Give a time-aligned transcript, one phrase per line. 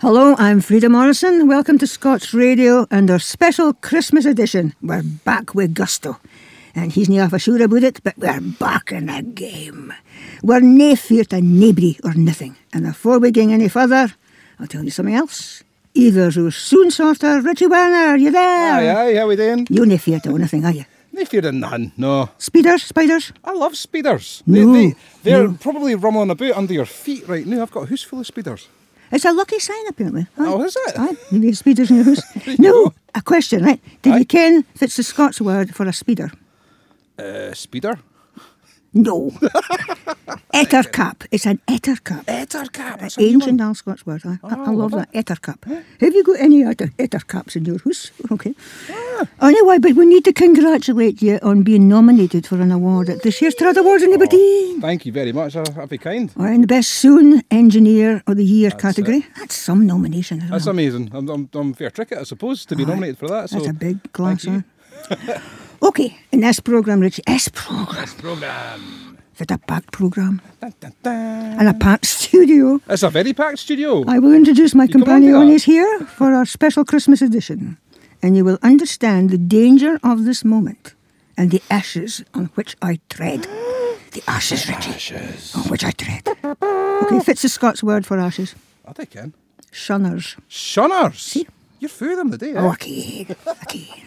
[0.00, 1.46] Hello, I'm Frida Morrison.
[1.46, 4.72] Welcome to Scots Radio and our special Christmas edition.
[4.80, 6.16] We're back with gusto.
[6.74, 9.92] And he's not half sure about it, but we're back in the game.
[10.42, 12.56] We're nae fear to naebody or nothing.
[12.72, 14.14] And before we ging any further,
[14.58, 15.62] I'll tell you something else.
[15.92, 18.72] Either's our soon sorter, Richie Werner, you there?
[18.72, 19.66] Aye, aye, how we doing?
[19.68, 20.86] You nae fear to nothing, are you?
[21.12, 22.30] No fear of none, no.
[22.38, 23.34] Speeders, spiders?
[23.44, 24.42] I love speeders.
[24.46, 25.58] No, they, they, they're no.
[25.60, 27.60] probably rumbling about under your feet right now.
[27.60, 28.66] I've got a house full of speeders.
[29.12, 30.26] It's a lucky sign, apparently.
[30.38, 30.46] Aye.
[30.46, 30.98] Oh, is it?
[30.98, 32.22] Aye, you need speeders in your house.
[32.58, 33.80] no, a question, right?
[34.02, 34.18] Did Aye.
[34.18, 36.30] you ken if it's the Scots word for a speeder?
[37.18, 37.98] Uh, speeder?
[38.92, 39.30] No.
[40.52, 41.26] Ettercap.
[41.30, 42.24] It's an ettercap.
[42.24, 42.98] Ettercap.
[43.00, 44.22] That's Ancient old Scots word.
[44.24, 45.12] I, I, I Oh, love love that.
[45.12, 45.64] Ettercap.
[46.00, 48.10] Have you got any etter, ettercaps in your house?
[48.32, 48.54] Okay.
[48.90, 49.28] Ah.
[49.42, 53.40] Anyway, but we need to congratulate you on being nominated for an award at this
[53.40, 54.80] year's Trad Awards in Aberdeen.
[54.80, 55.54] Thank you very much.
[55.56, 56.32] I'll, be kind.
[56.36, 59.24] Or in the Best Soon Engineer of the Year category.
[59.38, 60.40] That's some nomination.
[60.50, 60.70] That's it?
[60.70, 61.10] amazing.
[61.12, 63.50] I'm, I'm, I'm fair tricket, I suppose, to be nominated for that.
[63.50, 64.46] So That's a big class.
[65.82, 65.88] you.
[65.88, 68.02] okay, in this programme, Richie, S programme.
[68.02, 69.18] S-program.
[69.34, 70.40] Is it a packed programme?
[70.60, 71.58] Dun, dun, dun.
[71.58, 72.80] And a packed studio.
[72.88, 74.04] It's a very packed studio.
[74.06, 77.78] I will introduce my to companion is here for our special Christmas edition,
[78.22, 80.94] and you will understand the danger of this moment
[81.38, 83.46] and the ashes on which I tread.
[84.12, 85.54] The ashes, Richie, Ashes.
[85.54, 86.26] on which I tread.
[86.42, 88.56] Okay, fits the Scots word for ashes.
[88.84, 89.34] I think can.
[89.70, 90.36] Shunners.
[90.50, 91.46] Shunners.
[91.78, 92.60] You're through them today, eh?
[92.72, 93.24] Okay,
[93.62, 94.02] okay.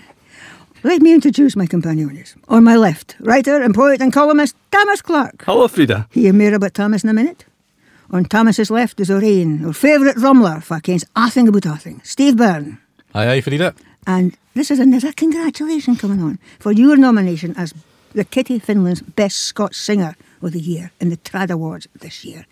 [0.85, 2.35] Let me introduce my companions.
[2.49, 5.43] On my left, writer and poet and columnist Thomas Clark.
[5.45, 6.07] Hello, Frida.
[6.11, 7.45] Hear more about Thomas in a minute.
[8.11, 12.79] On Thomas's left is O'Rain, our favourite rumbler, for kens athing about athing, Steve Byrne.
[13.15, 13.73] Aye, aye, Frida.
[14.05, 17.73] And this is another congratulation coming on for your nomination as
[18.13, 22.45] the Kitty Finland's Best Scots Singer of the Year in the Trad Awards this year.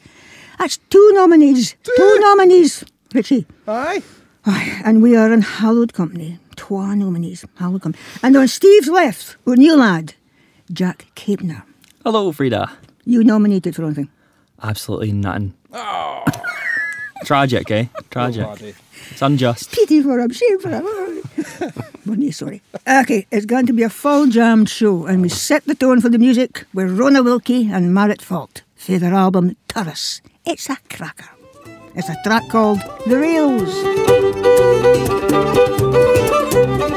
[0.57, 1.75] That's two nominees.
[1.83, 3.45] Two nominees, Richie.
[3.67, 4.01] Aye.
[4.45, 6.39] Aye, and we are in hallowed company.
[6.61, 8.03] Twa nominees, hallowed company.
[8.21, 10.13] And on Steve's left, our new lad,
[10.71, 11.63] Jack Capener.
[12.03, 12.69] Hello, Frida.
[13.03, 14.09] You nominated for anything?
[14.61, 15.55] Absolutely nothing.
[15.73, 16.23] Oh.
[17.25, 17.85] Tragic, eh?
[18.11, 18.45] Tragic.
[18.45, 18.75] laddie.
[19.09, 19.71] it's unjust.
[19.71, 20.85] Pity for him, shame for him.
[22.05, 22.61] We're sorry.
[22.87, 26.09] Okay, it's going to be a full jammed show, and we set the tone for
[26.09, 30.21] the music with Rona Wilkie and Marit Fält for their album Turas.
[30.45, 31.29] It's a cracker.
[31.95, 33.71] It's a track called The Rails.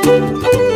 [0.04, 0.73] Thank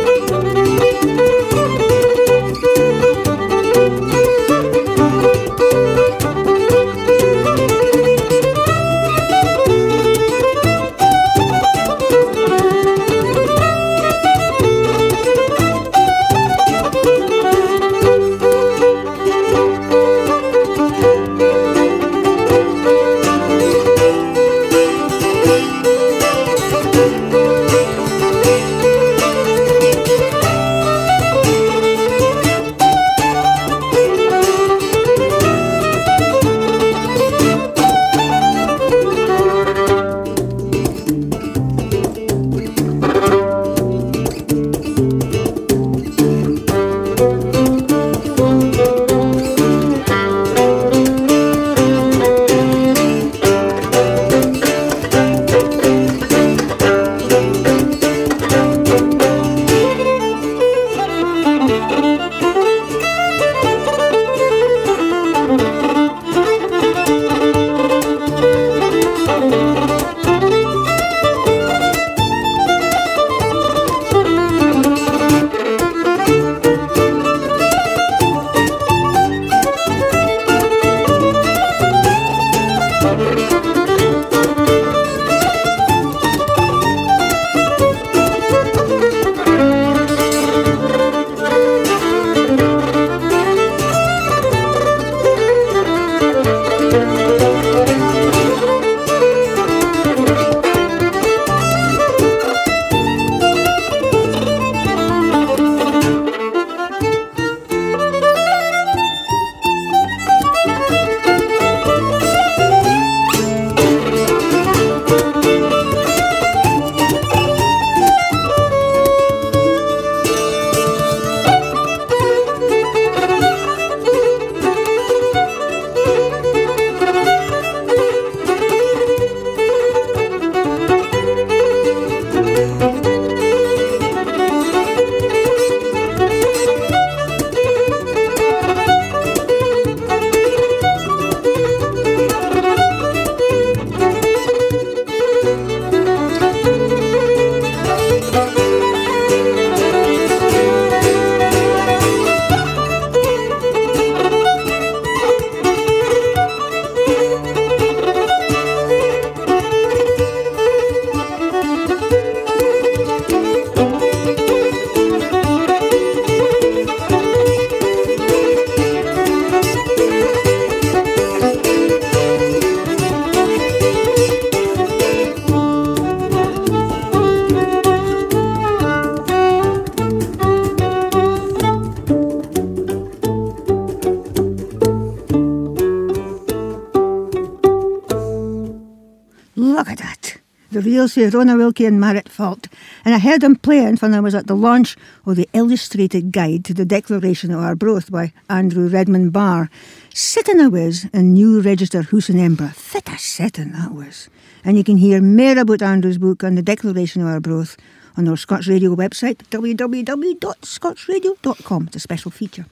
[190.99, 192.67] The real Rona Wilkie and Marit Fält.
[193.05, 196.65] And I heard them playing when I was at the launch of the illustrated guide
[196.65, 199.69] to the Declaration of Our Arbroath by Andrew Redmond Barr.
[200.13, 202.73] Sitting I was in new register House in Edinburgh.
[202.75, 204.27] Fit a setting that was.
[204.65, 207.77] And you can hear more about Andrew's book on the Declaration of Our Arbroath
[208.17, 211.87] on our Scots Radio website, www.scotsradio.com.
[211.87, 212.65] It's a special feature.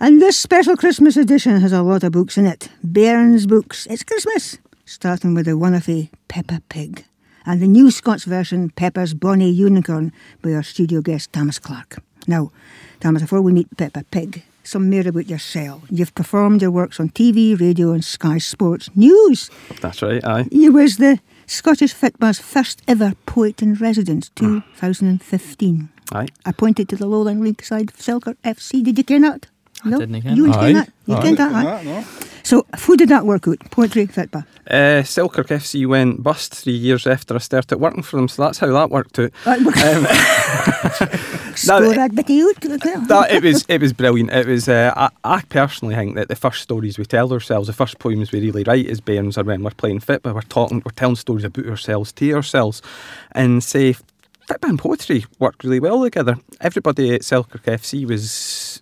[0.00, 2.70] And this special Christmas edition has a lot of books in it.
[2.84, 3.86] Bairns books.
[3.86, 4.58] It's Christmas.
[4.84, 7.04] Starting with the one of a Peppa Pig.
[7.46, 12.02] And the new Scots version, Peppa's Bonnie Unicorn, by our studio guest Thomas Clark.
[12.26, 12.50] Now,
[13.00, 15.82] Thomas, before we meet Peppa Pig, some more about yourself.
[15.90, 19.50] You've performed your works on TV, radio, and Sky Sports News.
[19.80, 20.46] That's right, aye.
[20.50, 24.62] You was the Scottish Fitbar's first ever poet in residence, mm.
[24.74, 25.88] 2015.
[26.12, 26.28] Aye.
[26.44, 28.82] Appointed to the Lowland League side Selkirk FC.
[28.84, 29.46] Did you care that?
[29.84, 30.60] I didn't ken You that.
[30.60, 30.92] didn't that?
[31.06, 31.64] You Aye, ken that, didn't aye?
[31.64, 32.04] that, no.
[32.42, 33.58] So, how did that work out?
[33.70, 34.44] Poetry, Fitbar.
[34.68, 38.58] Uh, Selkirk FC went bust three years after I started working for them, so that's
[38.58, 39.30] how that worked out.
[41.56, 42.52] Score it- that bit of you.
[43.08, 44.30] that it was it was brilliant.
[44.32, 44.68] It was.
[44.68, 48.32] Uh, I, I personally think that the first stories we tell ourselves, the first poems
[48.32, 50.34] we really write as bairns are when we're playing football.
[50.34, 52.80] We're talking, we're telling stories about ourselves to ourselves,
[53.32, 53.92] and say
[54.46, 56.36] football and poetry worked really well together.
[56.60, 58.80] Everybody at Selkirk FC was.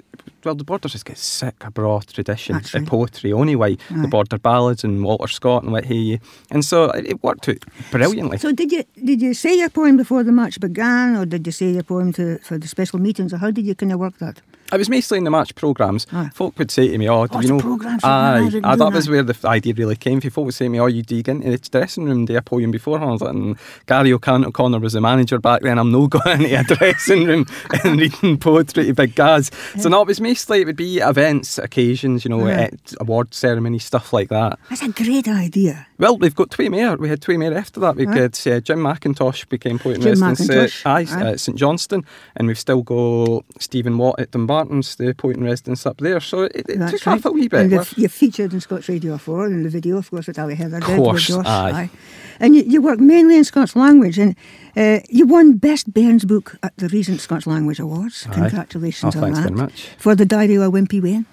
[0.49, 2.87] Well, the Borders just get sick of broad tradition of right.
[2.87, 3.77] poetry anyway.
[3.91, 4.01] Aye.
[4.01, 6.21] The Border Ballads and Walter Scott and what have you.
[6.51, 8.39] And so it, it worked out brilliantly.
[8.39, 11.53] So, did you did you say your poem before the match began, or did you
[11.53, 14.17] say your poem to, for the special meetings, or how did you kind of work
[14.21, 14.41] that?
[14.71, 16.07] I was mostly in the match programmes.
[16.13, 16.31] Aye.
[16.35, 18.79] Folk would say to me, "Oh, do Oh, you know?" programmes, yeah, Aye, aye, didn't
[18.79, 20.31] that was where the idea really came from.
[20.31, 22.71] Folk would say to me, "Oh, you dig into the dressing room, do a poem
[22.71, 25.79] beforehand." I was like, "Mm, Gary O'Connor was the manager back then.
[25.79, 27.47] I'm no going into a dressing room
[27.83, 29.51] and reading poetry to big guys."
[29.81, 32.53] So no, it was mostly it would be events, occasions, you know, Aye.
[32.53, 34.59] at award ceremony stuff like that.
[34.69, 35.87] That's a great idea.
[35.99, 36.97] Well, we've got two more.
[36.97, 37.97] We had two more after that.
[37.97, 38.15] We Aye.
[38.17, 41.37] had uh, Jim McIntosh became poet in residence McIntosh, at, aye, aye.
[41.37, 42.05] St Johnstone,
[42.37, 46.21] and we've still got Stephen Watt at Dumbarton's, the poet in residence up there.
[46.21, 47.19] So it, it That's took right.
[47.19, 47.61] off a wee bit.
[47.63, 50.55] And you've, you've featured in Scots Radio before, in the video, of course, with Ali
[50.55, 50.79] Heather.
[50.79, 51.91] did, with Course, Josh, aye.
[52.39, 54.37] And you, you work mainly in Scots language, and
[54.77, 58.25] uh, you won Best Bairns Book at the recent Scots Language Awards.
[58.31, 58.35] Aye.
[58.35, 59.73] Congratulations Oh, on that.
[59.99, 61.27] For the Diary of a Wimpy Wean.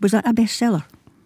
[0.00, 0.84] Was that a bestseller?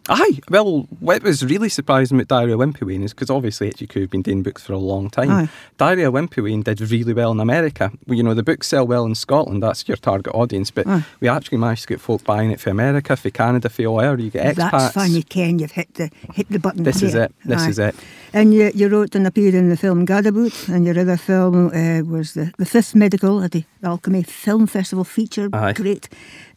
[0.09, 3.87] Aye, well, what was really surprising about Diary of Wimpy Wean is because obviously Itchy
[3.87, 5.31] Coo have been doing books for a long time.
[5.31, 5.49] Aye.
[5.77, 7.93] Diary of Wimpy Wean did really well in America.
[8.07, 11.05] Well, you know, the books sell well in Scotland, that's your target audience, but Aye.
[11.21, 14.21] we actually managed to get folk buying it for America, for Canada, for all over.
[14.21, 14.71] You get expats.
[14.71, 15.59] That's fine, you can.
[15.59, 16.85] You've hit the hit the button.
[16.85, 17.33] This is it.
[17.45, 17.69] This Aye.
[17.69, 17.95] is it.
[18.33, 22.03] And you, you wrote and appeared in the film Gadaboot, and your other film uh,
[22.03, 25.49] was the, the Fifth Medical at the Alchemy Film Festival feature.
[25.53, 25.73] Aye.
[25.73, 26.09] Great.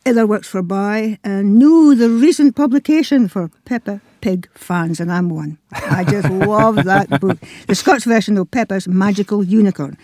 [0.04, 5.30] Other works for Buy, and new the recent publication for Peppa Pig fans, and I'm
[5.30, 5.60] one.
[5.72, 7.38] I just love that book.
[7.68, 9.98] The Scots version of Peppa's Magical Unicorn,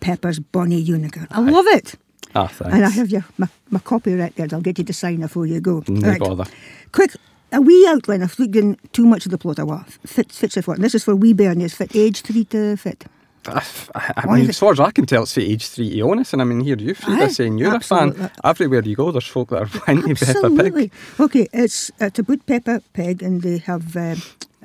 [0.00, 1.28] Peppa's Bonnie Unicorn.
[1.30, 1.94] I love it.
[2.34, 2.74] Ah, thanks.
[2.74, 4.48] And I have your my, my copyright there.
[4.50, 5.84] I'll get you to sign it before you go.
[5.86, 6.46] No bother.
[6.90, 7.12] Quick,
[7.52, 8.24] a wee outline.
[8.24, 9.60] I've looked in too much of the plot.
[9.60, 10.78] I want fit fits with what.
[10.78, 11.74] And this is for wee bairnies.
[11.74, 13.04] Fit age three to fit.
[13.46, 13.62] I,
[14.16, 16.32] I, mean, as far as I can tell, it's for age three honest.
[16.32, 18.30] And I mean, here you, Frida, Aye, saying you're a fan.
[18.42, 20.92] Everywhere you go, there's folk that are plenty Peppa Pig.
[21.20, 24.22] Okay, it's it's about Peppa Pig, and they have um,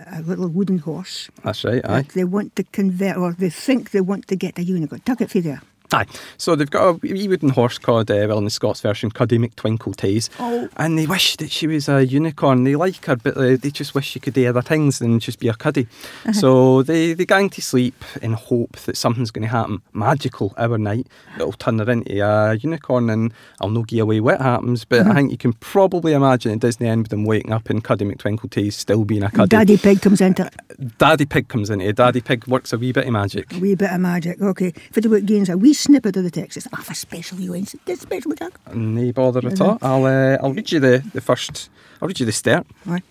[0.07, 1.29] a little wooden horse.
[1.43, 2.05] That's right, aye.
[2.13, 5.01] They want to convert, or they think they want to get a unicorn.
[5.01, 5.61] Tuck it for there.
[5.91, 6.05] Aye.
[6.37, 9.37] So they've got a wee wooden horse called, uh, well, in the Scots version, Cuddy
[9.39, 10.69] McTwinkle Oh.
[10.77, 12.63] And they wish that she was a unicorn.
[12.63, 15.39] They like her, but uh, they just wish she could do other things than just
[15.39, 15.87] be a cuddy.
[16.23, 16.33] Uh-huh.
[16.33, 21.07] So they, they gang to sleep in hope that something's going to happen magical overnight
[21.37, 23.09] that'll turn her into a unicorn.
[23.09, 25.11] And I'll no give away what happens, but Uh-huh.
[25.11, 28.73] I think you can probably imagine doesn't end with them waking up and Cuddy McTwinkletaes
[28.73, 29.49] still being a cuddy.
[29.49, 30.97] Daddy Pig comes into it.
[30.97, 31.95] Daddy Pig comes into it.
[31.95, 33.53] Daddy Pig works a wee bit of magic.
[33.55, 34.41] A wee bit of magic.
[34.41, 34.71] Okay.
[34.91, 36.57] For the book gains a wee snippet of the text.
[36.57, 37.73] It's half a special you ain't.
[37.85, 38.53] This special talk.
[38.75, 39.65] No bother at Mhm.
[39.65, 39.77] all.
[39.81, 41.69] I'll uh, I'll read you the, the first.
[42.01, 42.65] I'll read you the start.
[42.85, 43.03] Right.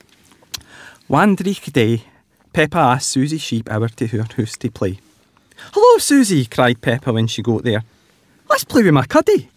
[1.06, 2.02] One dreich day,
[2.52, 4.98] Peppa asked Susie Sheep over to her house to play.
[5.72, 7.82] Hello, Susie, cried Peppa when she got there.
[8.50, 9.48] Let's play with my cuddy.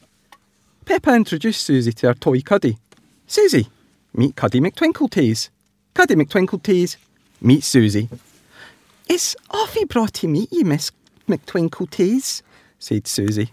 [0.85, 2.77] Peppa introduced Susie to her toy cuddy.
[3.27, 3.67] Susie,
[4.13, 5.49] meet Cuddy McTwinkletaes.
[5.93, 6.95] Cuddy McTwinkletaes,
[7.41, 8.09] meet Susie.
[9.07, 10.91] It's awfully brought to meet you, Miss
[11.29, 12.41] McTwinkletaes,
[12.81, 13.51] said Susie.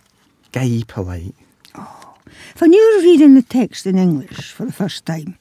[0.52, 1.34] Guy polite.
[1.74, 2.14] Oh.
[2.58, 5.38] When you're reading the text in English for the first time,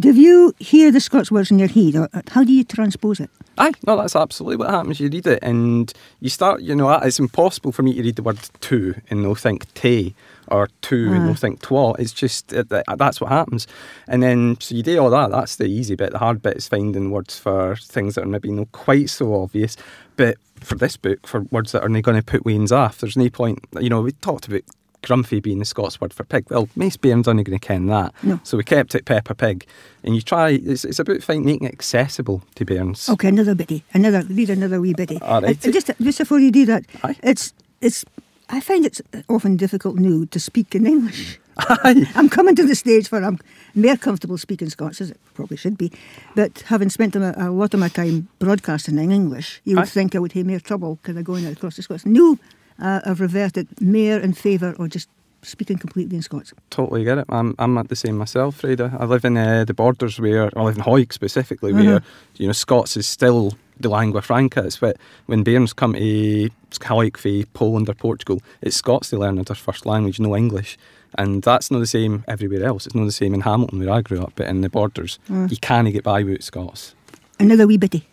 [0.00, 3.30] Do you hear the Scots words in your head, or how do you transpose it?
[3.58, 5.00] Aye, no, that's absolutely what happens.
[5.00, 8.22] You read it and you start, you know, it's impossible for me to read the
[8.22, 10.14] word to and no think te
[10.46, 11.34] or to and no Aye.
[11.34, 11.94] think twa.
[11.98, 12.62] It's just, uh,
[12.96, 13.66] that's what happens.
[14.06, 16.12] And then, so you do all that, that's the easy bit.
[16.12, 19.76] The hard bit is finding words for things that are maybe not quite so obvious.
[20.14, 23.16] But for this book, for words that are not going to put wains off, there's
[23.16, 24.62] no point, you know, we talked about
[25.02, 26.46] grumpy being the Scots word for pig.
[26.50, 28.12] Well, most bairns aren't going to ken that.
[28.22, 28.40] No.
[28.42, 29.66] So we kept it Peppa Pig.
[30.02, 33.08] And you try, it's, it's about find, making it accessible to bairns.
[33.08, 33.84] Okay, another bitty.
[33.92, 35.20] Another read another wee bitty.
[35.22, 35.66] All right.
[35.66, 37.16] Uh, just just before you do that, Aye.
[37.22, 38.04] it's it's.
[38.50, 41.38] I find it's often difficult now to speak in English.
[41.58, 42.06] Aye.
[42.14, 43.38] I'm coming to the stage where I'm
[43.74, 45.92] more comfortable speaking Scots, as it probably should be.
[46.34, 49.88] But having spent a, a lot of my time broadcasting in English, you would Aye.
[49.88, 52.06] think I would have more trouble because I'm going across the Scots.
[52.06, 52.38] No,
[52.78, 55.08] uh, I've reverted more in favour or just
[55.42, 56.52] speaking completely in Scots.
[56.70, 57.26] Totally get it.
[57.28, 58.96] I'm I'm at the same myself, Frida.
[58.98, 62.02] I live in uh, the borders where I live in Hawick specifically, where
[62.36, 64.64] you know Scots is still the lingua franca.
[64.64, 69.38] It's what when bairns come to Hawick for Poland or Portugal, it's Scots they learn
[69.38, 70.76] as their first language, no English.
[71.16, 72.84] And that's not the same everywhere else.
[72.84, 75.18] It's not the same in Hamilton where I grew up, but in the borders,
[75.48, 76.94] you can't get by without Scots.
[77.40, 78.04] Another wee bitty.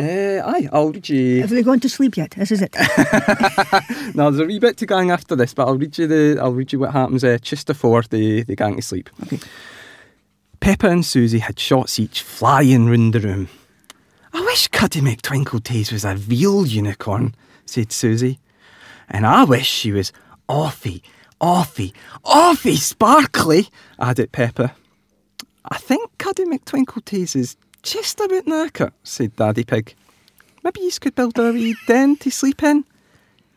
[0.00, 1.40] Uh, aye, I'll read you.
[1.42, 2.30] Have they gone to sleep yet?
[2.32, 2.74] This is it.
[4.14, 6.52] No, there's a wee bit to gang after this, but I'll read you the I'll
[6.52, 9.08] read you what happens uh, just before they, they gang to sleep.
[9.22, 9.38] Okay.
[10.60, 13.48] Peppa and Susie had shots each flying round the room.
[14.32, 17.34] I wish Cuddy McTwinkletaes was a real unicorn,
[17.66, 18.38] said Susie.
[19.08, 20.12] And I wish she was
[20.48, 21.02] awfy,
[21.40, 21.92] awfy,
[22.24, 24.74] awfy sparkly, added Peppa.
[25.64, 29.94] I think Cuddy McTwinkletaes is just about knackered, said Daddy Pig.
[30.62, 32.84] Maybe you could build her a wee den to sleep in.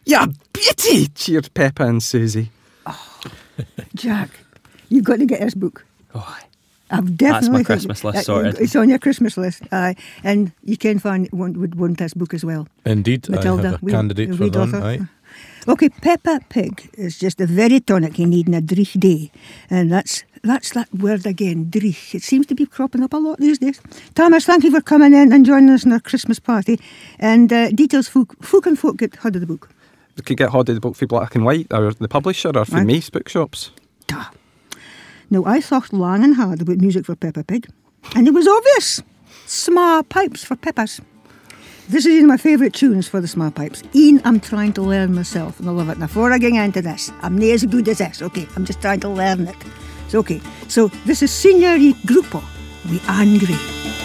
[0.06, 1.08] Yeah, beauty!
[1.08, 2.50] cheered Peppa and Susie.
[2.86, 3.22] Oh,
[3.96, 4.30] Jack,
[4.90, 5.86] you've got to get this book.
[6.14, 6.38] Oh,
[6.92, 8.60] I've definitely That's my Christmas list uh, sorted.
[8.60, 9.96] It's on your Christmas list, aye.
[10.24, 12.68] And you can find one would want this book as well.
[12.86, 15.08] Indeed, I Matilda, have a we- candidate we for read that.
[15.66, 19.32] Okay, Peppa Pig is just the very tonic you need in a dreich day,
[19.70, 22.14] and that's that's that word again, dreich.
[22.14, 23.80] It seems to be cropping up a lot these days.
[24.14, 26.82] Thomas, thank you for coming in and joining us in our Christmas party.
[27.18, 29.70] And uh, details, who, who can folk get hold of the book?
[30.18, 32.66] We could get hold of the book for Black and White, or the publisher, or
[32.66, 32.84] for Aye.
[32.84, 33.72] Mace bookshops.
[34.08, 34.26] Duh.
[35.30, 37.70] Now, I thought long and hard about music for Peppa Pig,
[38.16, 39.02] and it was obvious.
[39.46, 41.00] Small pipes for Peppas.
[41.90, 43.84] This is one of my favourite tunes for the small pipes.
[43.94, 45.98] Ian, I'm trying to learn myself, and I love it.
[45.98, 48.48] Now, before I get into this, I'm not as good as this, okay?
[48.56, 49.56] I'm just trying to learn it.
[50.08, 52.42] So, okay, so this is Signori Gruppo,
[52.86, 54.03] the Angry.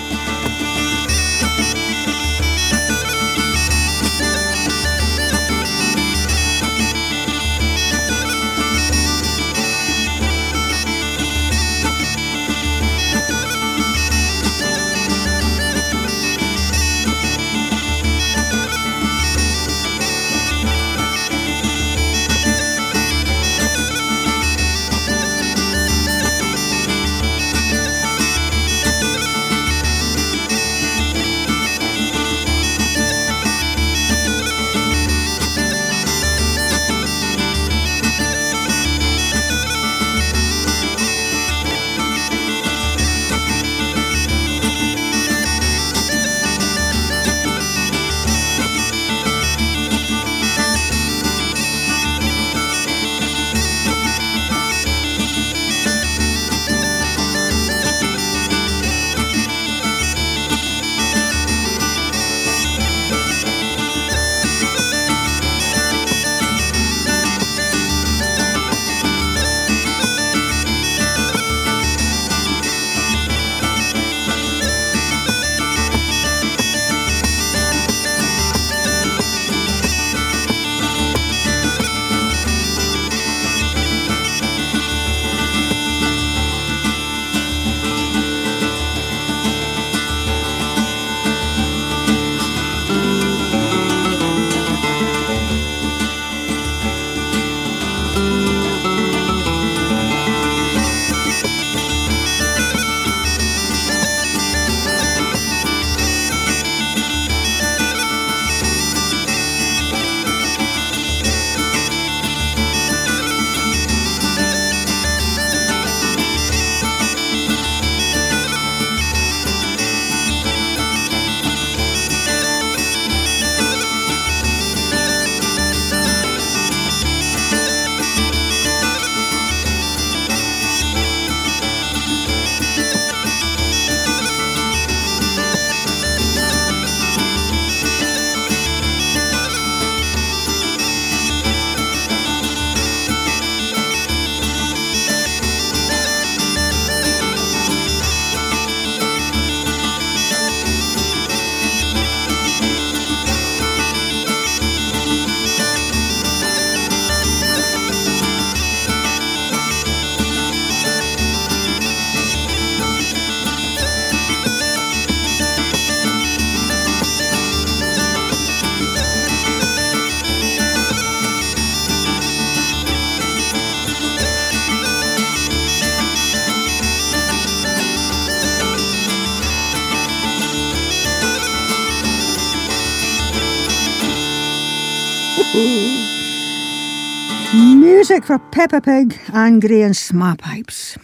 [187.79, 190.97] Music for Peppa Pig, Anne Grey and Smart Pipes.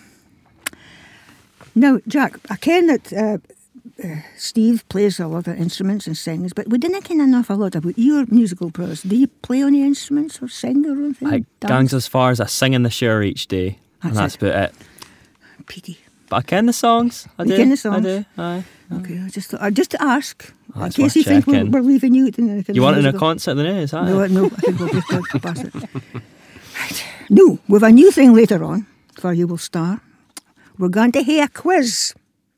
[1.75, 3.38] Now, Jack, I ken that uh,
[4.04, 7.54] uh, Steve plays a lot of instruments and sings, but we didn't ken enough a
[7.54, 9.02] lot about your musical prowess.
[9.02, 11.28] Do you play any instruments or sing or anything?
[11.28, 14.37] I gangs as far as I sing in the shower each day, and That's that's
[14.37, 14.75] about it.
[15.66, 15.99] Pity.
[16.28, 17.28] But I ken the songs.
[17.38, 17.57] I You do.
[17.57, 18.04] ken the I songs?
[18.04, 18.25] do.
[18.38, 18.64] Aye.
[18.93, 21.83] Okay, I just I just to ask Oh, in that's case you think we're, we're
[21.83, 22.31] leaving you.
[22.69, 24.04] You want in a concert then, is that?
[24.07, 25.75] No, no, I think we'll just go past it.
[26.78, 27.04] Right.
[27.31, 30.00] No, we've a new thing later on for you will star.
[30.78, 32.14] We're going to hear a quiz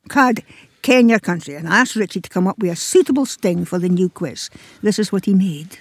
[0.09, 0.41] called
[0.83, 3.79] Ken Your Country, and I asked Richie to come up with a suitable sting for
[3.79, 4.51] the new quiz.
[4.83, 5.79] This is what he made.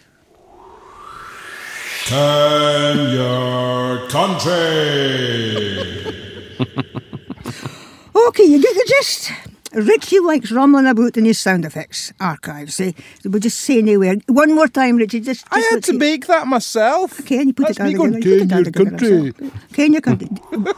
[2.06, 5.62] Can your country?
[8.28, 9.32] Okay, you get the gist.
[9.76, 12.80] Richie likes rumbling about in his sound effects archives.
[12.80, 12.94] Eh?
[13.26, 14.16] We'll just say anywhere.
[14.28, 15.20] One more time, Richie.
[15.20, 15.98] Just, just I had to see.
[15.98, 17.20] make that myself.
[17.20, 18.12] Okay, and you put That's it down me again.
[18.12, 19.74] going, You put it "Ken down your country." yourself.
[19.74, 20.30] Ken your country.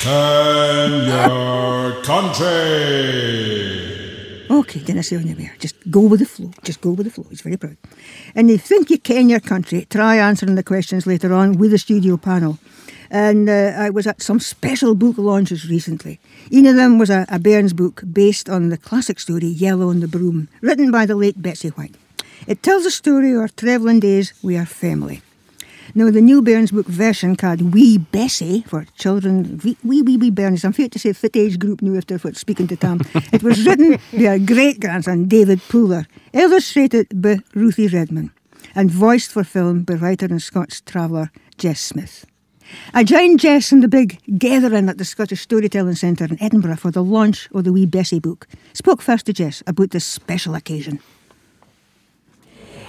[0.00, 3.92] Can your country?
[4.50, 5.36] Okay, then I say on your.
[5.58, 6.50] Just go with the flow.
[6.62, 7.26] Just go with the flow.
[7.30, 7.76] He's very proud.
[8.34, 11.70] And if you think you can your country, try answering the questions later on with
[11.70, 12.58] the studio panel.
[13.10, 16.18] And uh, I was at some special book launches recently.
[16.50, 20.00] One of them was a, a Bairns book based on the classic story Yellow on
[20.00, 21.94] the Broom, written by the late Betsy Whyte.
[22.46, 25.22] It tells the story of our travelling days with our family.
[25.94, 30.30] Now, the new Bairns book version called Wee Bessie for children, wee wee wee, wee
[30.30, 33.00] Bairns, I'm afraid to say fit age group now after what speaking to Tom.
[33.32, 38.32] it was written by our great grandson David Pooler, illustrated by Ruthie Redman,
[38.74, 42.26] and voiced for film by writer and Scots traveller Jess Smith.
[42.94, 46.90] I joined Jess in the big gathering at the Scottish Storytelling Centre in Edinburgh for
[46.90, 48.46] the launch of the Wee Bessie book.
[48.72, 51.00] Spoke first to Jess about this special occasion.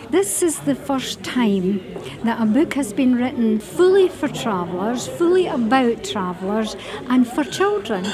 [0.09, 1.81] This is the first time
[2.23, 6.77] that a book has been written fully for travellers, fully about travellers,
[7.09, 8.05] and for children.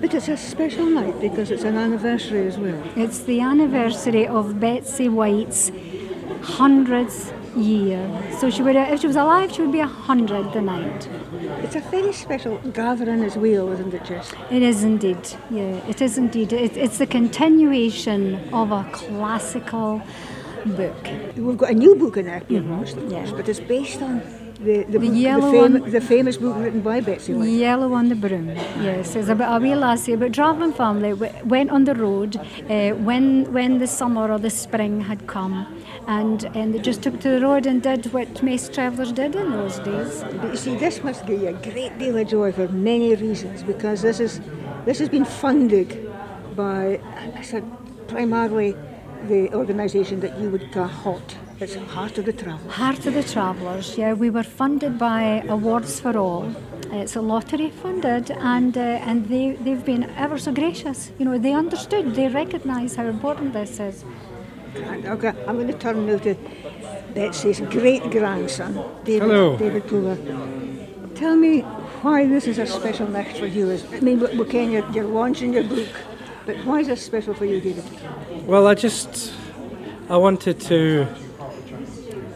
[0.00, 2.82] But it's a special night because it's an anniversary as well.
[2.96, 5.70] It's the anniversary of Betsy Whyte's
[6.42, 8.02] hundredth year.
[8.38, 11.08] So she would, if she was alive, she would be a hundred the night.
[11.64, 14.32] It's a very special gathering as well, isn't it, Jess?
[14.50, 15.18] It is indeed.
[15.50, 16.52] Yeah, it is indeed.
[16.52, 20.02] It, it's the continuation of a classical
[20.66, 21.08] book.
[21.36, 23.10] We've got a new book in there, Mm-hmm.
[23.10, 23.30] yeah.
[23.36, 24.22] but it's based on
[24.60, 25.90] the the, book, yellow the, fam- one.
[25.90, 27.32] the famous book written by Betsy.
[27.32, 28.48] Yellow on the Broom,
[28.82, 29.14] yes.
[29.14, 33.52] It's about a wee lassie, about travelling family, w- went on the road uh, when
[33.52, 35.54] when the summer or the spring had come
[36.08, 39.52] and, and they just took to the road and did what most travellers did in
[39.52, 40.24] those days.
[40.40, 43.62] But you see, this must give you a great deal of joy for many reasons
[43.62, 44.40] because this is
[44.86, 46.10] this has been funded
[46.56, 46.98] by,
[47.36, 47.62] I said,
[48.08, 48.74] primarily
[49.24, 51.36] the organisation that you would call HOT.
[51.60, 52.72] It's Heart of the Travellers.
[52.72, 56.50] Heart of the Travellers, yeah, we were funded by Awards for All.
[56.90, 61.10] It's a lottery funded, and uh, and they they've been ever so gracious.
[61.18, 64.04] You know, they understood, they recognise how important this is.
[64.76, 66.34] Okay, I'm going to turn now to
[67.14, 69.56] Betsy's great grandson, David, Hello.
[69.56, 71.14] David Pooler.
[71.14, 71.60] Tell me
[72.02, 73.72] why this is a special night for you.
[73.92, 75.88] I mean, we can you're, you're launching your book,
[76.46, 77.84] but why is this special for you, David?
[78.46, 79.32] Well, I just
[80.08, 81.06] I wanted to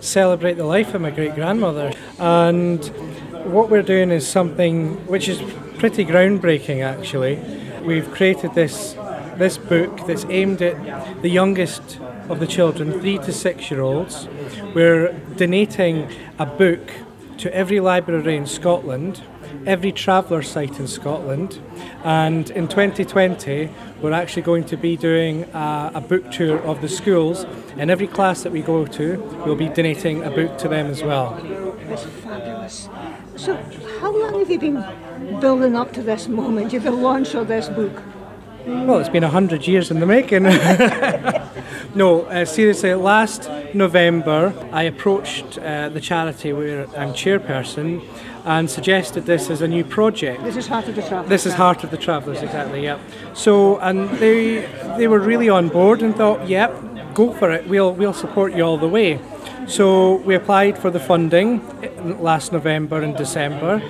[0.00, 2.84] celebrate the life of my great grandmother, and
[3.44, 5.40] what we're doing is something which is
[5.78, 6.82] pretty groundbreaking.
[6.82, 7.36] Actually,
[7.84, 8.94] we've created this
[9.36, 14.28] this book that's aimed at the youngest of the children, three to six year olds.
[14.74, 16.90] We're donating a book
[17.38, 19.22] to every library in Scotland
[19.66, 21.60] every traveller site in Scotland.
[22.04, 26.88] And in 2020, we're actually going to be doing a, a book tour of the
[26.88, 27.44] schools.
[27.76, 31.02] In every class that we go to, we'll be donating a book to them as
[31.02, 31.38] well.
[31.88, 32.88] It's fabulous.
[33.36, 33.56] So,
[34.00, 34.84] how long have you been
[35.40, 38.02] building up to this moment, to the launch of this book?
[38.64, 40.42] Well, it's been 100 years in the making.
[41.96, 48.06] no, uh, seriously, last November I approached uh, the charity where I'm chairperson
[48.44, 50.44] and suggested this as a new project.
[50.44, 51.28] This is Heart of the Traveller.
[51.28, 53.00] This is Heart of the Travellers, exactly, yep.
[53.34, 54.60] So, and they
[54.96, 56.72] they were really on board and thought, yep,
[57.14, 59.20] go for it, we'll, we'll support you all the way.
[59.66, 61.60] So we applied for the funding
[62.22, 63.82] last November and December,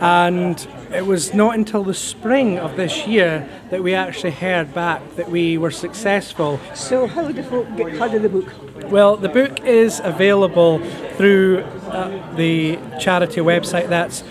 [0.00, 5.02] and it was not until the spring of this year that we actually heard back
[5.16, 8.52] that we were successful So, how do folk get hold of the book?
[8.90, 10.78] well, the book is available
[11.16, 13.88] through uh, the charity website.
[13.88, 14.22] That's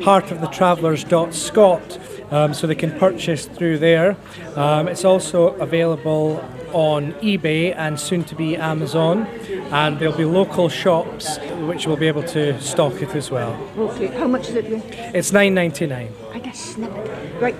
[0.00, 1.98] heartofthetravelers.scot.
[2.32, 4.16] Um, so they can purchase through there.
[4.56, 6.42] Um, it's also available
[6.76, 9.26] on eBay and soon to be Amazon.
[9.72, 13.52] and there'll be local shops which will be able to stock it as well.
[13.78, 14.68] Okay, how much is it?
[14.70, 14.82] then?
[15.14, 16.10] It's nine ninety nine.
[16.34, 17.40] I got snippet.
[17.40, 17.56] Right,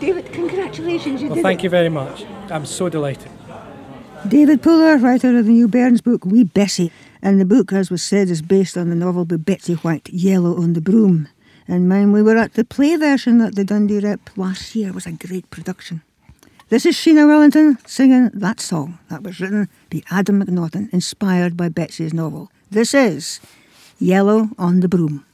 [0.00, 1.64] David, congratulations, you Well, did thank it.
[1.64, 2.24] you very much.
[2.50, 3.30] I'm so delighted.
[4.28, 6.92] David Pooler, writer of the new Burns book, Wee Bessie.
[7.24, 10.56] And the book, as was said, is based on the novel by Betsy Whyte, Yellow
[10.62, 11.28] on the Broom.
[11.68, 14.94] And when we were at the play version at the Dundee Rep last year, it
[14.94, 16.02] was a great production.
[16.72, 21.68] This is Sheena Wellington singing that song that was written by Adam McNaughton, inspired by
[21.68, 22.50] Betsy's novel.
[22.70, 23.40] This is
[23.98, 25.26] Yellow on the Broom.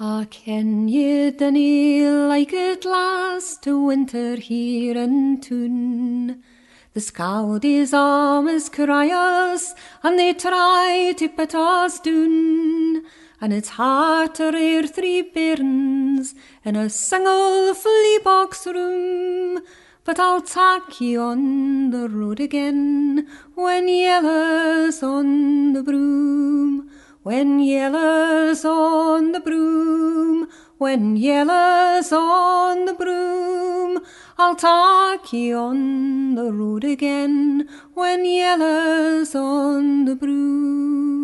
[0.00, 6.42] Ah, ken ye dinny like it last to winter here in Toon?
[6.94, 13.02] The Scaldies armies cry us, and they try to put us down.
[13.40, 19.60] And it's hard to rear three bairns in a single fully box room.
[20.04, 26.90] But I'll take ye on the road again when yellow's on the broom.
[27.24, 34.04] When yellow's on the broom, when yellow's on the broom,
[34.36, 41.23] I'll take ye on the road again when yellow's on the broom.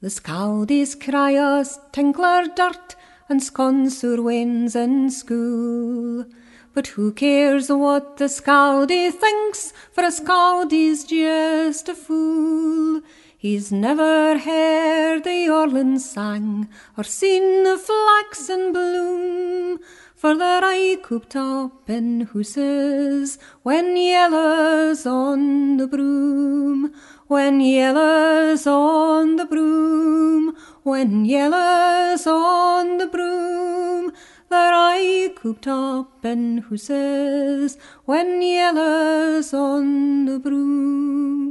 [0.00, 2.94] The Scaldies cry us tinkler dirt
[3.28, 6.24] and sconser winds in school.
[6.72, 13.00] But who cares what the Scaldie thinks, for a Scaldie's just a fool.
[13.36, 19.80] He's never heard the Orland sang, or seen the flax in bloom,
[20.20, 26.92] for they're aye cooped up in hooses when yellow's on the broom,
[27.28, 34.10] when yellow's on the broom, when yellow's on the broom.
[34.50, 41.47] They're aye cooped up in hooses when yellow's on the broom.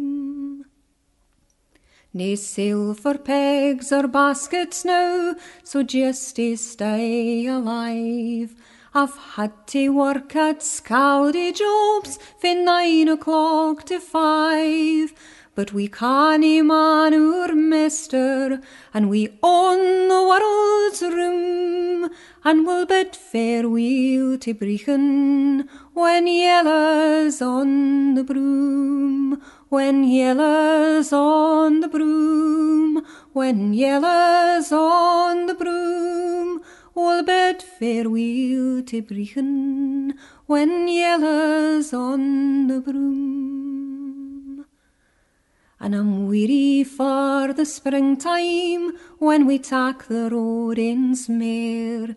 [2.13, 8.55] Nae sail for pegs or baskets now, so just to stay alive.
[8.93, 15.13] I've had to work at scaldy jobs fae nine o'clock to five.
[15.53, 18.61] But we canny man oor mister,
[18.93, 22.11] and we own the world's room,
[22.43, 31.87] and we'll bid farewell to Brechin when yellow's on the broom, when yellow's on the
[31.87, 36.61] broom, when yellow's on the broom.
[36.95, 40.13] We'll bid farewell to Brechin
[40.45, 44.65] when yellow's on the broom.
[45.79, 52.15] And I'm weary for the springtime when we tak the road in's mere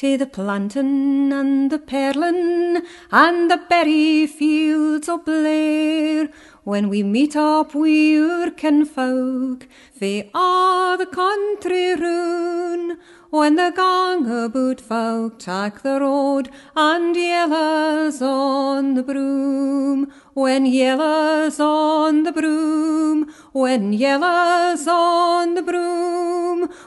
[0.00, 2.82] to the plantain and the perlin
[3.12, 6.30] and the berry fields o' Blair.
[6.64, 9.66] When we meet up wi' our kinfolk
[9.98, 12.96] fae a' the country roun
[13.28, 20.10] when the gang about folk tak the road and yellow's on the broom.
[20.32, 26.29] When yellow's on the broom when yellow's on the broom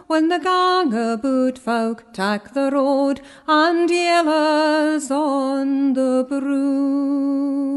[0.08, 7.74] when the gang about folk tak the road and yellow's on the broom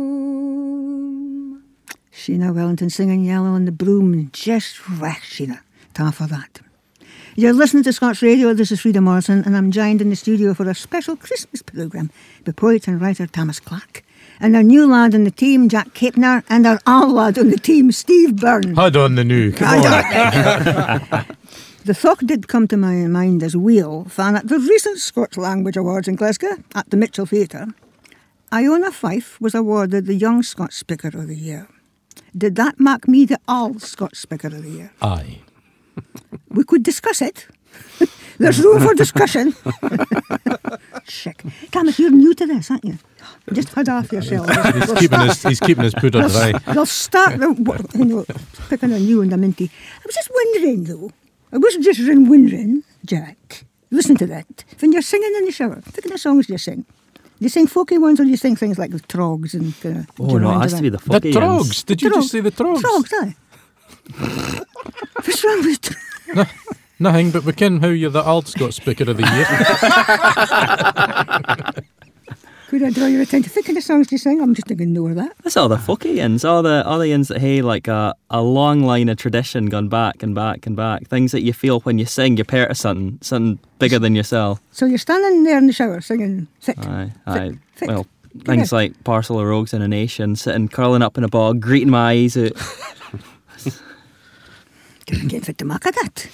[2.27, 4.31] Sheena Wellington singing Yellow on the Broom.
[4.33, 5.61] Just whack, Sheena.
[5.95, 6.61] Ta for that.
[7.37, 8.53] You're listening to Scots Radio.
[8.53, 12.11] This is Frida Morrison, and I'm joined in the studio for a special Christmas programme
[12.45, 14.03] by poet and writer Thomas Clark.
[14.41, 17.59] And our new lad on the team, Jack Capener, and our old lad on the
[17.59, 18.75] team, Steve Byrne.
[18.75, 19.53] Had on the new.
[19.53, 21.27] Come on.
[21.87, 25.77] The thought did come to my mind as well, fan at the recent Scots Language
[25.77, 27.69] Awards in Glasgow at the Mitchell Theatre.
[28.53, 31.69] Iona Fyfe was awarded the Young Scots Speaker of the Year.
[32.37, 34.93] Did that mark me the All Scots Speaker of the Year?
[35.01, 35.39] Aye.
[36.49, 37.47] We could discuss it.
[38.39, 39.55] There's room for discussion.
[41.07, 41.45] Chick.
[41.71, 42.99] Thomas, you're new to this, aren't you?
[43.53, 44.51] Just head off yourself.
[44.75, 46.53] He's keeping his he's keeping his powder dry.
[46.67, 48.27] They'll start the, you know,
[48.69, 49.67] picking a new and a minty.
[49.67, 51.13] I was just wondering, though.
[51.57, 53.65] I wasn't just rin wondering, Jack.
[53.91, 54.65] Listen to that.
[54.81, 56.83] When you're singing in the shower, think of the songs you sing.
[57.15, 59.97] Do you sing folky ones or do you sing things like the trogs and kind
[60.01, 60.07] of...
[60.21, 61.61] Oh no, it has to be the The trogs.
[61.61, 61.83] ones.
[61.85, 62.83] Did you just say the trogs?
[62.83, 63.35] Trogs, aye.
[65.15, 66.43] What's wrong with tr-
[66.99, 69.25] Nothing, but we ken how you're the old Scots Speaker of the
[71.75, 71.85] Year.
[72.69, 73.51] Could I draw your attention?
[73.51, 74.41] Think of the songs you sing.
[74.41, 75.37] I'm just going to ignore that.
[75.45, 78.43] That's all the folky ins, all the all the ins that hey like a, a
[78.43, 81.07] long line of tradition gone back and back and back.
[81.07, 84.61] Things that you feel when you sing, you're part of something, something bigger than yourself.
[84.73, 86.79] So you're standing there in the shower singing thick.
[86.87, 87.59] Aye, aye.
[87.77, 87.89] thick.
[87.89, 88.07] Well,
[88.45, 91.89] Things like Parcel of Rogues in a Nation, sitting curling up in a bog, greeting
[91.91, 92.53] my eyes out.
[95.07, 96.27] Didn't get fit to mark of that.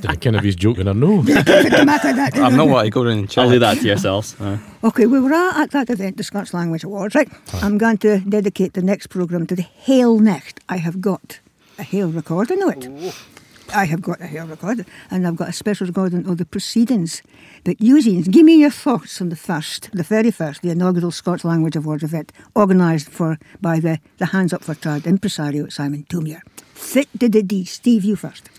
[0.00, 1.22] Did I kind of he's joking or no?
[1.24, 2.36] Didn't get fit to mark of that.
[2.38, 3.42] I'm not what I go around and check.
[3.42, 4.36] I'll leave that to yourselves.
[4.40, 7.28] Uh, Okay, we were at that event, the Scots Language Awards, right?
[7.62, 10.58] I'm going to dedicate the next programme to the Hail Next.
[10.70, 11.40] I have got
[11.78, 13.14] a Hail recording of it.
[13.74, 17.22] I have got a Hail recording, and I've got a special recording of the proceedings.
[17.64, 21.44] But Eugene, give me your thoughts on the first, the very first, the inaugural Scots
[21.44, 26.40] Language Awards event, organised for by the, the Hands Up for Trad impresario Simon Thoumire.
[26.80, 27.64] Fit did it D.
[27.64, 28.50] Steve, you first.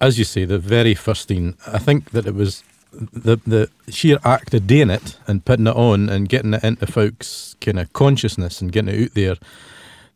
[0.00, 4.18] As you say, the very first thing, I think that it was the the sheer
[4.24, 7.90] act of doing it and putting it on and getting it into folks' kind of
[7.94, 9.36] consciousness and getting it out there.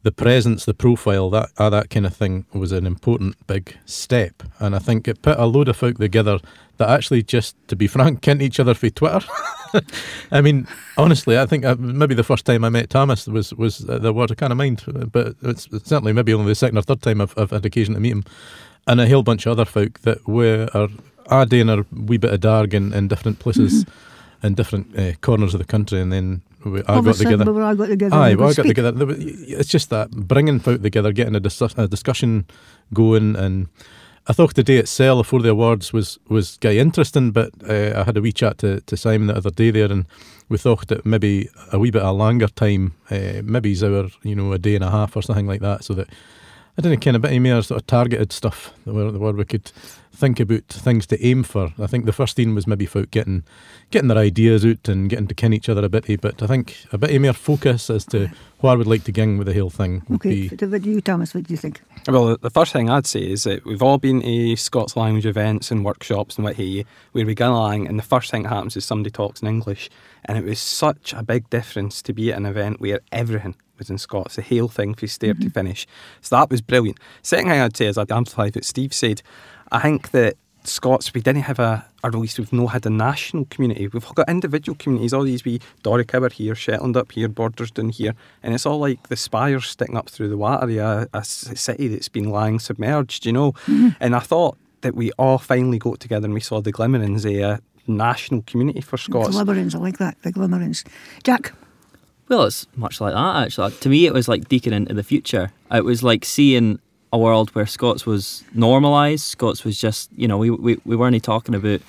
[0.06, 4.44] The presence, the profile, that uh, that kind of thing was an important big step,
[4.60, 6.38] and I think it put a load of folk together
[6.76, 9.26] that actually just, to be frank, kent each other for Twitter.
[10.30, 13.84] I mean, honestly, I think uh, maybe the first time I met Thomas was was
[13.88, 16.82] uh, the word I kind of mind, but it's certainly maybe only the second or
[16.82, 18.22] third time I've, I've had occasion to meet him,
[18.86, 20.88] and a whole bunch of other folk that were are
[21.30, 23.84] are a wee bit of darg in, in different places,
[24.42, 27.52] in different uh, corners of the country, and then we, I All of got together.
[27.52, 28.16] we all got together.
[28.16, 28.76] Aye, we well, I got speak.
[28.76, 29.06] together.
[29.18, 32.44] It's just that bringing folk together, getting a, dis- a discussion
[32.92, 33.68] going, and
[34.26, 37.30] I thought the day itself before the awards was was gay interesting.
[37.30, 40.06] But uh, I had a wee chat to, to Simon the other day there, and
[40.48, 44.34] we thought that maybe a wee bit of longer time, uh, maybe it's our you
[44.34, 46.08] know a day and a half or something like that, so that
[46.78, 49.70] I didn't kind of bit more sort of targeted stuff where, where we could
[50.16, 51.72] think about things to aim for.
[51.78, 53.44] I think the first thing was maybe folk getting
[53.90, 56.08] getting their ideas out and getting to ken each other a bit.
[56.10, 56.16] Eh?
[56.20, 58.28] But I think a bit of more focus as to
[58.60, 60.48] what I would like to gang with the whole thing would Okay, be.
[60.48, 61.82] fit what do you, Thomas, what do you think?
[62.08, 65.70] Well, the first thing I'd say is that we've all been to Scots language events
[65.70, 68.48] and workshops and what have you, where we go along, and the first thing that
[68.48, 69.90] happens is somebody talks in English,
[70.24, 73.90] and it was such a big difference to be at an event where everything was
[73.90, 75.48] in Scots, the whole thing from start to mm-hmm.
[75.50, 75.86] finish.
[76.20, 76.98] So that was brilliant.
[77.22, 79.22] Second thing I'd say is I'd amplify what Steve said.
[79.72, 82.90] I think that Scots, we didn't have a, or at least we've not had a
[82.90, 83.88] national community.
[83.88, 87.90] We've got individual communities, all these wee Doric over here, Shetland up here, Borders down
[87.90, 92.08] here, and it's all like the spires sticking up through the water, a city that's
[92.08, 93.52] been lying submerged, you know.
[93.52, 93.88] Mm-hmm.
[94.00, 97.32] And I thought that we all finally got together and we saw the glimmerings of
[97.32, 99.28] a national community for Scots.
[99.28, 100.84] The glimmerings, I like that, the glimmerings.
[101.22, 101.52] Jack,
[102.28, 103.70] Well, it's much like that actually.
[103.72, 105.52] To me, it was like deacon into the future.
[105.70, 106.80] It was like seeing
[107.16, 109.24] a world where Scots was normalised.
[109.24, 111.80] Scots was just, you know, we, we, we weren't even talking about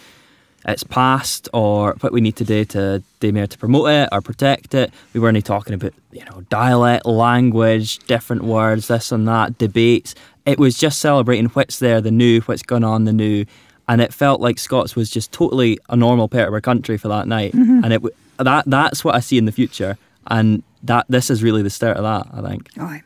[0.66, 4.22] its past or what we need to do to do more to promote it or
[4.22, 4.92] protect it.
[5.14, 10.16] We weren't even talking about, you know, dialect, language, different words, this and that, debates.
[10.46, 13.46] It was just celebrating what's there, the new, what's going on, the new.
[13.88, 17.08] And it felt like Scots was just totally a normal part of our country for
[17.10, 17.54] that night.
[17.54, 17.84] Mm-hmm.
[17.84, 18.02] And it
[18.40, 19.98] that that's what I see in the future.
[20.28, 22.70] And that this is really the start of that, I think.
[22.78, 23.04] all right.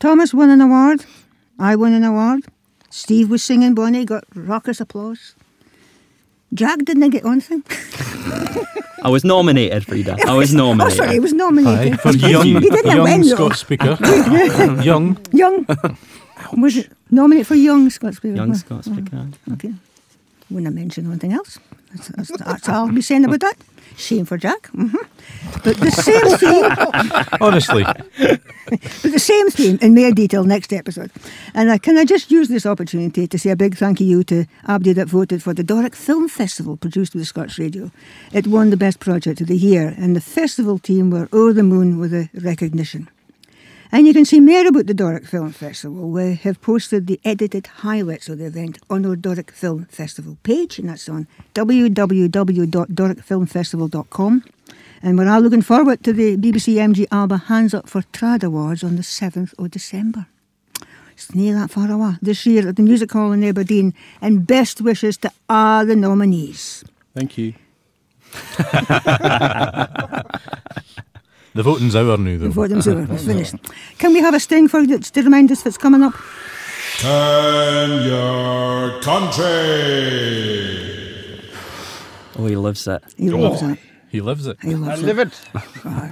[0.00, 1.04] Thomas won an award.
[1.58, 2.44] I won an award.
[2.90, 5.34] Steve was singing Bonnie, got raucous applause.
[6.52, 7.64] Jack didn't get on thing.
[9.02, 10.16] I was nominated, Frida.
[10.26, 10.96] I was Oh, nominated.
[10.96, 12.00] sorry, he was Aye, nominated.
[12.00, 13.24] for he young, didn't young win.
[13.24, 13.98] Scots speaker.
[14.82, 15.18] young.
[15.32, 15.66] Young.
[16.56, 18.36] Was it nominated for Young Scots Speaker?
[18.36, 19.26] Young Scots speaker.
[19.52, 19.72] Okay.
[20.50, 21.58] Wouldn't have mentioned anything else.
[21.94, 23.56] That's, that's, I'll be saying about that.
[23.96, 24.66] Shame for Jack.
[24.68, 24.88] hmm
[25.62, 31.12] But the same theme, Honestly, but the same theme in more detail next episode.
[31.54, 34.46] And I, can I just use this opportunity to say a big thank you to
[34.66, 37.90] Abdi that voted for the Doric Film Festival produced with Scots Radio.
[38.32, 41.62] It won the best project of the year, and the festival team were over the
[41.62, 43.08] moon with the recognition.
[43.94, 46.10] And you can see more about the Doric Film Festival.
[46.10, 50.80] We have posted the edited highlights of the event on our Doric Film Festival page,
[50.80, 54.44] and that's on www.doricfilmfestival.com.
[55.00, 58.82] And we're all looking forward to the BBC MG Alba Hands Up for Trad Awards
[58.82, 60.26] on the 7th of December.
[61.12, 62.14] It's near that far away.
[62.20, 66.84] This year at the Music Hall in Aberdeen, and best wishes to all the nominees.
[67.14, 67.54] Thank you.
[71.54, 72.48] the voting's over now, though.
[72.48, 73.54] Before them over, it's finished.
[73.98, 76.14] Can we have a sting for you to remind us what's coming up?
[76.98, 80.84] Turn your country.
[82.36, 83.02] Oh, he loves it.
[83.16, 83.78] He loves it.
[84.10, 84.56] He lives it.
[84.62, 85.40] He I loves live it.
[85.54, 86.10] it.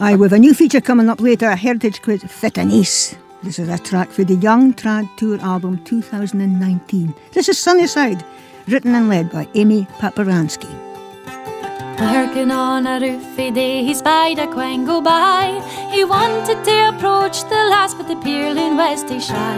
[0.00, 3.16] Aye, with a new feature coming up later, a heritage quiz, Fit and Ace.
[3.42, 7.14] This is a track for the Young Trad Tour album 2019.
[7.32, 8.22] This is Sunnyside,
[8.68, 10.68] written and led by Amy Papiransky.
[12.00, 15.60] Working on a roofy day, he spied a quang go by.
[15.92, 19.56] He wanted to approach the lass, but the peerling was too shy.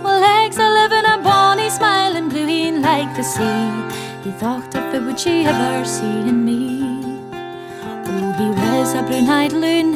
[0.00, 3.72] Well, legs a living a bonny smiling, blueing like the sea.
[4.22, 6.80] He thought of it would she ever see in me.
[7.32, 9.94] Oh, he was a brune-eyed loon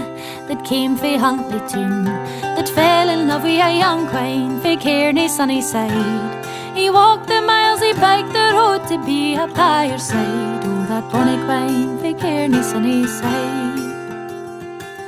[0.48, 5.28] that came frae Huntly Toon, that fell in love with a young queen frae Kearney
[5.28, 6.44] sunny side.
[6.74, 10.73] He walked the miles, he biked the road to be by your side.
[10.88, 13.78] That bonny queen frae Kearney sunny side.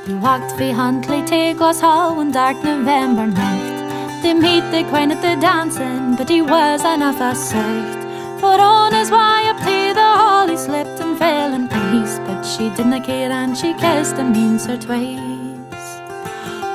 [0.07, 5.21] He walked frae Huntly to Hall one dark November night to meet the queen at
[5.21, 7.99] the dancing, but he was enough a sight.
[8.39, 12.41] For on his way up to the hall, he slipped and fell in peace, but
[12.41, 15.99] she didn't care and she kissed him once or twice.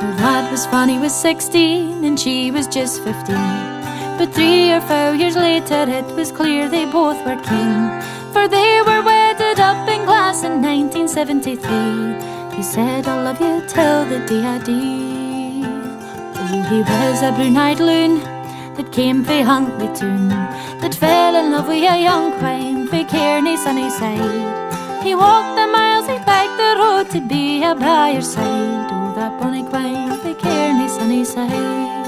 [0.01, 3.37] Her lad was funny, was 16 and she was just 15.
[4.19, 8.81] But three or four years later, it was clear they both were keen, for they
[8.87, 12.57] were wedded up in glass in 1973.
[12.57, 15.63] He said, I'll love you till the day I die.
[16.41, 18.21] Oh, he was a brune-eyed loon
[18.77, 20.29] that came frae Huntly Toon,
[20.81, 25.05] that fell in love with a young queen frae Kearney sunny side.
[25.05, 28.89] He walked the miles, he biked the road to be a by your side.
[28.93, 32.02] Oh, that bonny queen frae Kearney sunny side.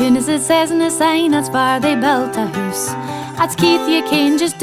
[0.00, 2.86] It says in the sign, that's where they built a house.
[3.36, 4.58] That's Keith you can just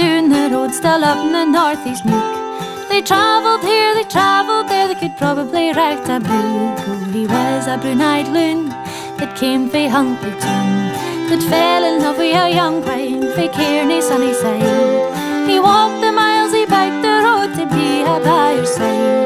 [0.49, 2.89] road, still up in the northeast nook.
[2.89, 6.21] They travelled here, they travelled there, they could probably write a.
[6.23, 8.69] Oh, he was a brune-eyed loon
[9.17, 14.33] that came Huntly Toon, that fell in love with a young queen frae Kearney sunny
[14.33, 15.49] side.
[15.49, 19.24] He walked the miles, he biked the road to be by your side.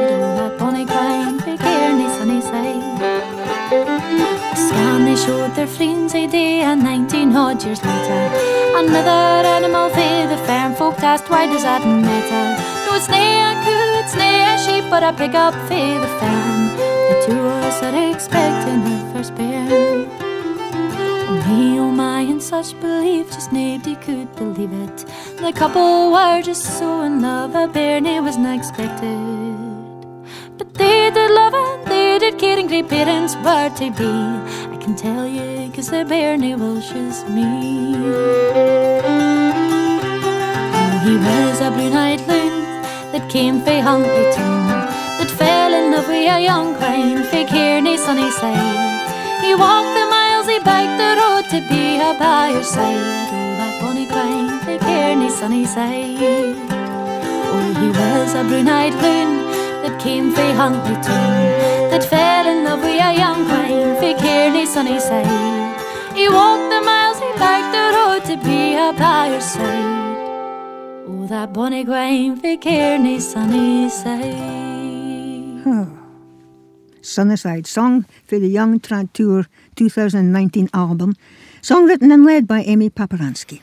[5.00, 8.22] Scan they showed their friends a day and nineteen odd years later.
[8.76, 12.46] Another animal for the farm folk asked why does that matter?
[12.86, 16.12] No, it's nae a coot, it's nae a sheep, but a pig up for the
[16.20, 16.62] farm.
[17.10, 20.08] The two of us are expecting the first bairn.
[21.30, 25.06] Oh me, oh my, in such belief, just nobody could believe it.
[25.38, 29.16] The couple were just so in love, a bairnie wasn't expected.
[30.58, 34.69] But they did love and they did care and great parents were to be.
[34.90, 37.94] Can tell you, cause the bairnie Welsh's me.
[40.74, 44.66] Oh, he was a blue eyed loon that came frae Huntly Toon,
[45.20, 49.46] that fell in love with a young queen frae Kearney sunny side.
[49.46, 53.30] He walked the miles, he biked the road to be a by your side.
[53.30, 56.58] Oh, that bonny queen frae Kearney sunny side.
[57.54, 61.59] Oh, he was a blue eyed loon that came frae that fell
[62.50, 63.46] in love with a young
[64.00, 65.30] frae Kearney sunny side.
[66.18, 67.32] He walked the miles, he
[67.76, 70.18] the road to be a by side.
[71.08, 71.84] Oh, that bonny
[72.58, 74.58] Kearney sunny side.
[77.02, 79.46] Sunnyside song for the Young Trad Tour
[79.76, 81.16] 2019 album,
[81.62, 83.62] song written and led by Amy Papiransky.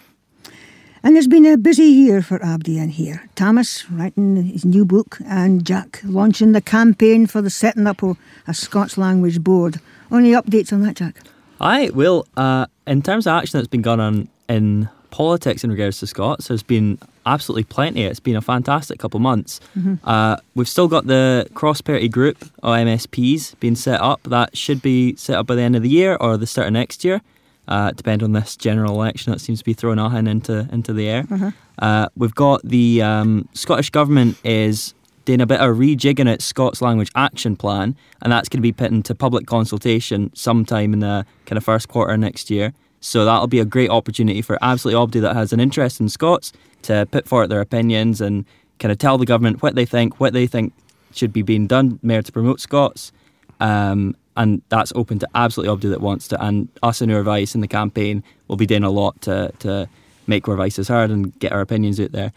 [1.03, 3.29] And it's been a busy year for Abdi in here.
[3.37, 8.17] Thomas writing his new book and Jack launching the campaign for the setting up of
[8.49, 9.81] a Scots language board.
[10.11, 11.17] Any updates on that, Jack?
[11.61, 12.27] I will.
[12.37, 16.49] Uh, in terms of action that's been going on in politics in regards to Scots,
[16.49, 18.03] there's been absolutely plenty.
[18.05, 19.61] It's been a fantastic couple of months.
[19.77, 19.99] Mhm.
[20.05, 24.21] Uh, we've still got the cross party group or MSPs being set up.
[24.25, 26.73] That should be set up by the end of the year or the start of
[26.73, 27.21] next year.
[27.69, 31.09] Uh, depend on this general election that seems to be throwing Ahan into into the
[31.09, 31.25] air.
[31.31, 31.51] Uh-huh.
[31.79, 34.95] Uh, we've got the um, Scottish Government is
[35.25, 38.73] doing a bit of rejigging its Scots Language Action Plan, and that's going to be
[38.73, 42.73] put into public consultation sometime in the kind of first quarter next year.
[43.01, 46.53] So that'll be a great opportunity for absolutely anybody that has an interest in Scots
[46.83, 48.45] to put forward their opinions and
[48.79, 50.73] kind of tell the government what they think, what they think
[51.13, 53.13] should be being done more to promote Scots.
[53.61, 56.43] Um, and that's open to absolutely everybody that wants to.
[56.43, 59.89] And us in our voice in the campaign will be doing a lot to, to
[60.27, 62.33] make our voices heard and get our opinions out there.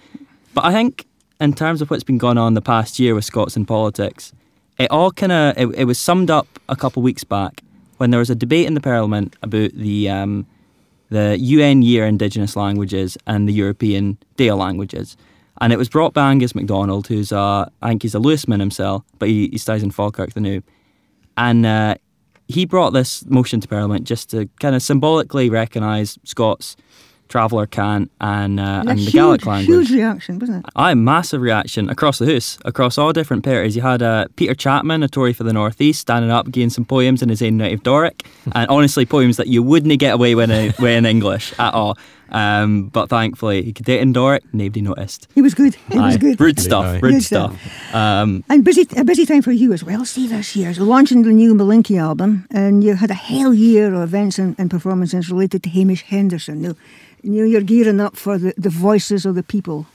[0.53, 1.05] But I think
[1.39, 4.33] in terms of what's been going on the past year with Scots in politics,
[4.77, 7.61] it all kind of it, it was summed up a couple of weeks back
[7.97, 10.45] when there was a debate in the Parliament about the um,
[11.09, 15.17] the UN Year Indigenous Languages and the European Day of Languages.
[15.61, 19.03] And it was brought by Angus MacDonald, who's a, I think he's a Lewisman himself,
[19.17, 20.61] but he, he stays in Falkirk the new.
[21.39, 21.95] And uh,
[22.47, 26.75] he brought this motion to Parliament just to kind of symbolically recognise Scots,
[27.29, 29.67] Traveller Cant, and, uh, And a and the huge, Gaelic language.
[29.87, 30.71] huge reaction, wasn't it?
[30.75, 33.75] Aye, massive reaction across the house, across all different parties.
[33.75, 36.85] You had uh, Peter Chapman, a Tory for the North East, standing up, giving some
[36.85, 38.25] poems in his own native Doric,
[38.55, 41.97] and honestly, poems that you wouldn't get away with in, with in English at all.
[42.31, 44.43] Um, but thankfully, he could do it in Doric.
[44.53, 45.27] Nobody noticed.
[45.35, 45.75] He was good.
[45.91, 46.17] He was Aye.
[46.17, 46.39] good.
[46.39, 46.85] Rude stuff.
[46.85, 46.99] Aye.
[47.01, 47.59] Rude Good stuff.
[47.61, 47.95] stuff.
[47.95, 50.73] Um, And busy, a busy time for you as well, Steve, this year.
[50.73, 54.55] So launching the new Malinky album, and you had a hell year of events and,
[54.59, 56.61] and performances related to Hamish Henderson.
[56.61, 56.75] Now,
[57.23, 59.85] you know, you're gearing up for the, the Voices of the People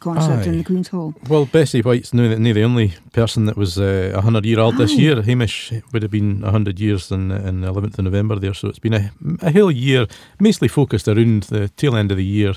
[0.00, 1.14] concert in the Queen's Hall.
[1.28, 4.92] Well, Betsy Whyte's now near the only person that was uh, 100 year old this
[4.92, 5.22] year.
[5.22, 8.78] Hamish would have been 100 years in, in the 11th of November there, so it's
[8.78, 9.10] been a,
[9.42, 10.06] a whole year,
[10.40, 12.54] mostly focused around the tail end of the year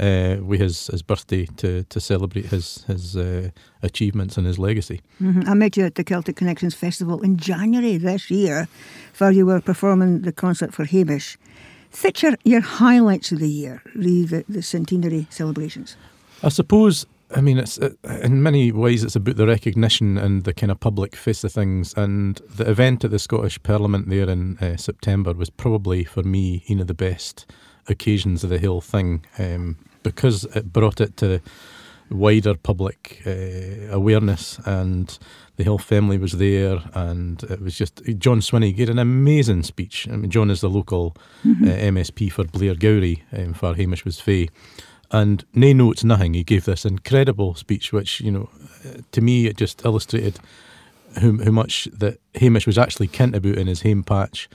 [0.00, 3.50] uh, with his, his birthday to, to celebrate his, his uh,
[3.82, 5.00] achievements and his legacy.
[5.18, 8.68] hmm I met you at the Celtic Connections Festival in January this year,
[9.18, 11.38] where you were performing the concert for Hamish.
[11.90, 15.96] Feature your highlights of the year, really the, the centenary celebrations.
[16.42, 17.06] I suppose.
[17.34, 17.90] I mean, it's uh,
[18.22, 21.94] in many ways it's about the recognition and the kind of public face of things.
[21.96, 26.62] And the event at the Scottish Parliament there in uh, September was probably for me
[26.68, 27.50] one of the best
[27.88, 31.40] occasions of the whole thing um, because it brought it to
[32.10, 35.18] wider public uh, awareness and
[35.56, 40.06] the Hill family was there and it was just John Swinney gave an amazing speech.
[40.10, 44.48] I mean, John is the local uh, MSP for Blairgowrie um, for Hamish was Fae
[45.12, 46.34] and nay notes nothing.
[46.34, 48.48] He gave this incredible speech which you know
[48.84, 50.40] uh, to me it just illustrated
[51.16, 54.48] how, how much that Hamish was actually kent about in his home patch.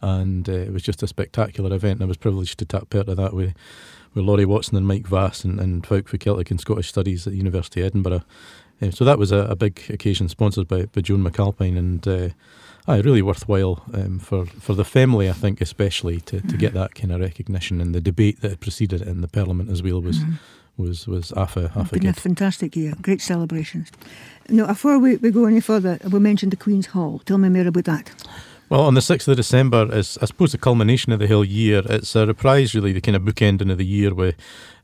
[0.00, 1.94] And uh, it was just a spectacular event.
[1.94, 3.54] And I was privileged to tap part of that with
[4.14, 7.32] with Lori Watson and Mike Vass and, and folk for Celtic and Scottish Studies at
[7.32, 8.22] the University of Edinburgh.
[8.80, 11.76] Um, so that was a, a big occasion sponsored by, by Joan McAlpine.
[11.76, 12.28] And uh,
[12.88, 16.94] aye, really worthwhile um, for, for the family I think especially to, to get that
[16.94, 20.00] kind of recognition and the debate that had preceded it in the Parliament as well
[20.00, 20.18] was
[20.76, 22.20] was was AFA, AFA Been a good.
[22.20, 22.94] fantastic year.
[23.02, 23.90] Great celebrations.
[24.48, 27.20] Now, before we, we go any further, we mentioned the Queen's Hall.
[27.26, 28.10] Tell me more about that.
[28.70, 31.80] Well, on the 6th of December is, I suppose, the culmination of the whole year.
[31.86, 34.36] It's a reprise, really, the kind of bookending of the year with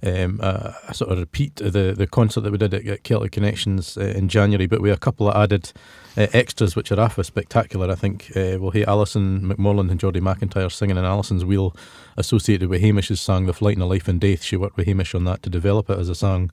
[0.03, 3.03] um, a, a sort of repeat of the, the concert that we did at, at
[3.03, 5.71] Celtic Connections uh, in January, but with a couple of added
[6.17, 7.91] uh, extras, which are AFA spectacular.
[7.91, 11.77] I think uh, we'll hear Alison McMorland and Geordie McIntyre singing in Alison's Wheel,
[12.17, 14.43] associated with Hamish's song, The Flyting o' Life and Death.
[14.43, 16.51] She worked with Hamish on that to develop it as a song.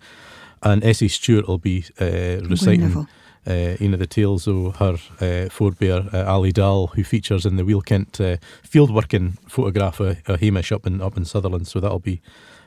[0.63, 3.07] And Essie Stewart will be uh, reciting Wonderful.
[3.47, 7.55] Uh, one of the tales of her uh, forebear, uh, Ailidh Dall, who features in
[7.55, 11.67] the Wheel Kent uh, fieldworking photograph of, of Hamish up in, up in Sutherland.
[11.67, 12.21] So that'll be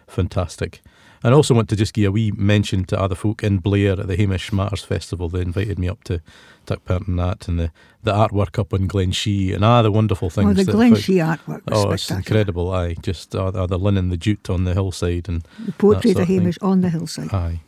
[0.08, 0.82] fantastic.
[1.22, 3.92] And I also want to just give a wee mention to other folk in Blair
[3.98, 5.30] at the Hamish Matters Festival.
[5.30, 6.20] They invited me up to
[6.66, 7.70] take part in that and the,
[8.02, 10.50] the artwork up in Glen Shee and ah, the wonderful things.
[10.50, 12.70] Oh, the Glen Shee artwork was Oh, it's incredible!
[12.72, 16.20] Aye, just uh, uh, the linen, the jute on the hillside, and The poetry that
[16.20, 17.32] of sort of Hamish on the hillside.
[17.32, 17.60] Aye.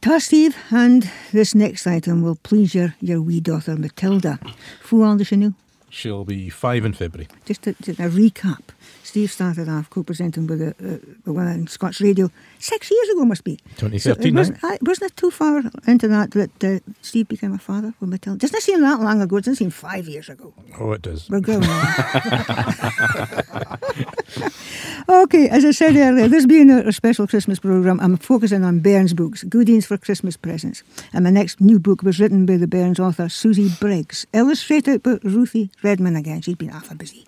[0.00, 4.38] Ta, Steve, and this next item will please your, your wee daughter Matilda.
[4.80, 5.52] Fu old is she now?
[5.88, 7.28] She'll be five in February.
[7.44, 8.60] Just a, just a recap.
[9.02, 13.44] Steve started off co-presenting with a, a, woman in Scots Radio six years ago, must
[13.44, 13.58] be.
[13.78, 17.94] So it wasn't, wasn't it too far into that that uh, Steve became a father
[17.98, 18.38] with Matilda?
[18.40, 19.36] Doesn't it seem that long ago?
[19.36, 20.52] It doesn't seem five years ago.
[20.78, 21.30] Oh, it does.
[21.30, 21.86] We're growing on.
[25.08, 29.14] okay, as I said earlier, this being a, special Christmas programme, I'm focusing on Bairns
[29.14, 30.82] books, goodies for Christmas presents.
[31.12, 35.18] And my next new book was written by the Bairns author Susie Briggs, illustrated by
[35.22, 36.42] Ruthie Redmond again.
[36.42, 37.26] She's been awful busy.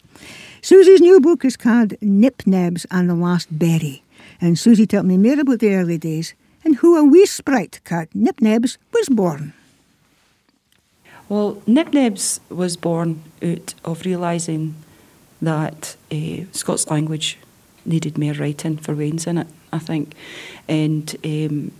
[0.63, 4.03] Susie's new book is called Nip Nebs and the Last Berry.
[4.41, 8.09] And Susie told me more about the early days and who a wee sprite called
[8.15, 9.53] Nip Nebs was born.
[11.29, 14.75] Well, Nip Nebs was born out of realising
[15.41, 17.39] that uh, Scots language
[17.85, 20.15] needed more writing for weans in it, I think.
[20.69, 21.73] And um,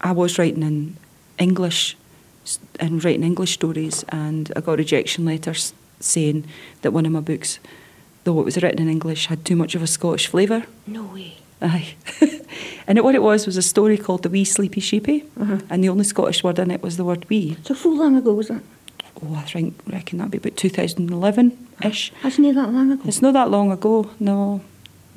[0.00, 0.96] I was writing in
[1.38, 1.96] English
[2.80, 6.46] and writing English stories, and I got rejection letters saying
[6.82, 7.58] that one of my books,
[8.24, 10.64] though it was written in English, had too much of a Scottish flavour.
[10.86, 11.34] No way.
[11.60, 11.94] Aye.
[12.86, 15.58] and it, what it was was a story called The Wee Sleepy Sheepy, Uh-huh.
[15.68, 17.56] and the only Scottish word in it was the word wee.
[17.64, 18.62] So full long ago was that?
[19.20, 22.12] Oh, I think reckon that'd be about 2011 ish.
[22.22, 23.02] That's not that long ago?
[23.06, 24.60] It's not that long ago, no.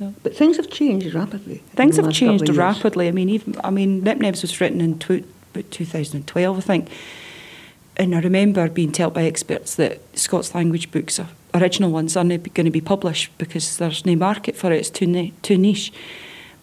[0.02, 0.14] No.
[0.24, 1.64] But things have changed rapidly.
[1.76, 3.08] Things have changed rapidly.
[3.08, 5.24] I mean, even I mean, Nip Nebs was written in tw-
[5.54, 6.90] about 2012, I think.
[7.98, 12.24] And I remember being told by experts that Scots language books, are, original ones, are
[12.24, 14.80] not going to be published because there's no market for it.
[14.80, 15.94] It's too ni- too niche.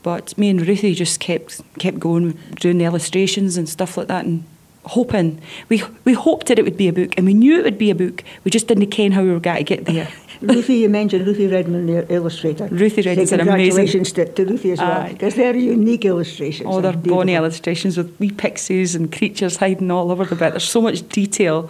[0.02, 4.24] But me and Ruthie just kept kept going, doing the illustrations and stuff like that,
[4.24, 4.44] and
[4.88, 7.78] hoping we we hoped that it would be a book, and we knew it would
[7.78, 8.24] be a book.
[8.44, 10.08] We just didn't ken how we were going to get there.
[10.40, 12.66] Ruthie, you mentioned Ruthie Redmond, the illustrator.
[12.68, 16.66] Ruthie Say Redmond's an amazing- Congratulations to, to Ruthie as well, because they're unique illustrations.
[16.68, 20.50] All their and bonny illustrations with wee pixies and creatures hiding all over the bit.
[20.50, 21.68] There's so much detail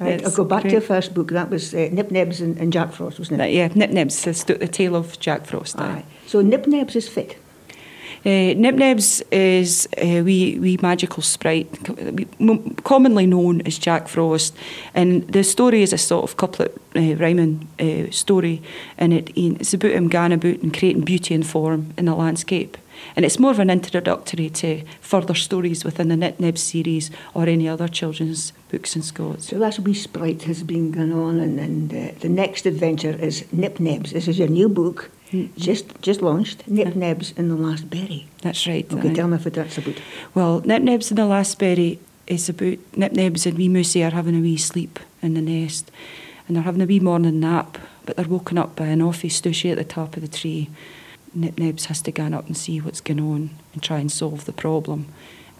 [0.00, 0.72] Right, I'll go back to great.
[0.72, 1.28] your first book.
[1.30, 3.52] That was uh, Nip Nebs and, and Jack Frost, wasn't it?
[3.52, 5.78] Yeah, Nip Nebs, the, the tale of Jack Frost.
[5.78, 5.84] aye.
[5.84, 6.04] Aye.
[6.26, 7.36] So Nip Nebs is fit.
[8.26, 11.68] Uh, Nip Nebs is a wee, wee magical sprite,
[12.82, 14.56] commonly known as Jack Frost.
[14.94, 18.62] And the story is a sort of couplet uh, rhyming uh, story,
[18.96, 22.78] and it, it's about him going about and creating beauty and form in the landscape.
[23.14, 27.46] And it's more of an introductory to further stories within the Nip Nebs series or
[27.46, 29.48] any other children's books in Scots.
[29.48, 33.44] So that's wee sprite has been going on, and, and uh, the next adventure is
[33.52, 34.12] Nip Nebs.
[34.12, 35.10] This is your new book,
[35.56, 36.66] just just launched.
[36.68, 38.26] Nip Nebs in the Last Berry.
[38.42, 38.90] That's right.
[38.92, 39.14] Okay, aye.
[39.14, 39.96] tell me what that's about.
[40.34, 44.14] Well, Nip Nebs in the Last Berry is about Nip Nebs and wee Moosey are
[44.14, 45.90] having a wee sleep in the nest.
[46.46, 49.70] And they're having a wee morning nap, but they're woken up by an awful stushy
[49.70, 50.68] at the top of the tree.
[51.34, 54.44] Nip Nebs has to go up and see what's going on and try and solve
[54.44, 55.06] the problem.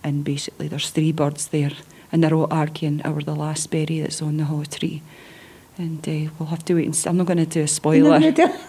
[0.02, 1.72] And basically, there's three birds there,
[2.12, 5.02] and they're all arguing over the last berry that's on the hollow tree.
[5.76, 7.08] And uh, we'll have to wait and see.
[7.08, 8.20] I'm not going to do a spoiler.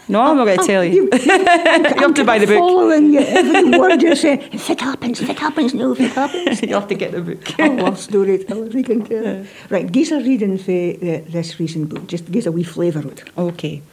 [0.08, 1.03] no, I'm not going to tell you.
[1.14, 2.58] you have to buy the book.
[2.58, 4.49] Following you, every word you say.
[4.51, 6.62] If it happens, if it happens, no, if it happens.
[6.64, 7.60] you have to get the book.
[7.60, 9.45] I love storytellers, we can tell.
[9.70, 12.08] Right, give a reading for uh, this recent book.
[12.08, 13.24] Just give a wee flavour of it.
[13.38, 13.84] Okay.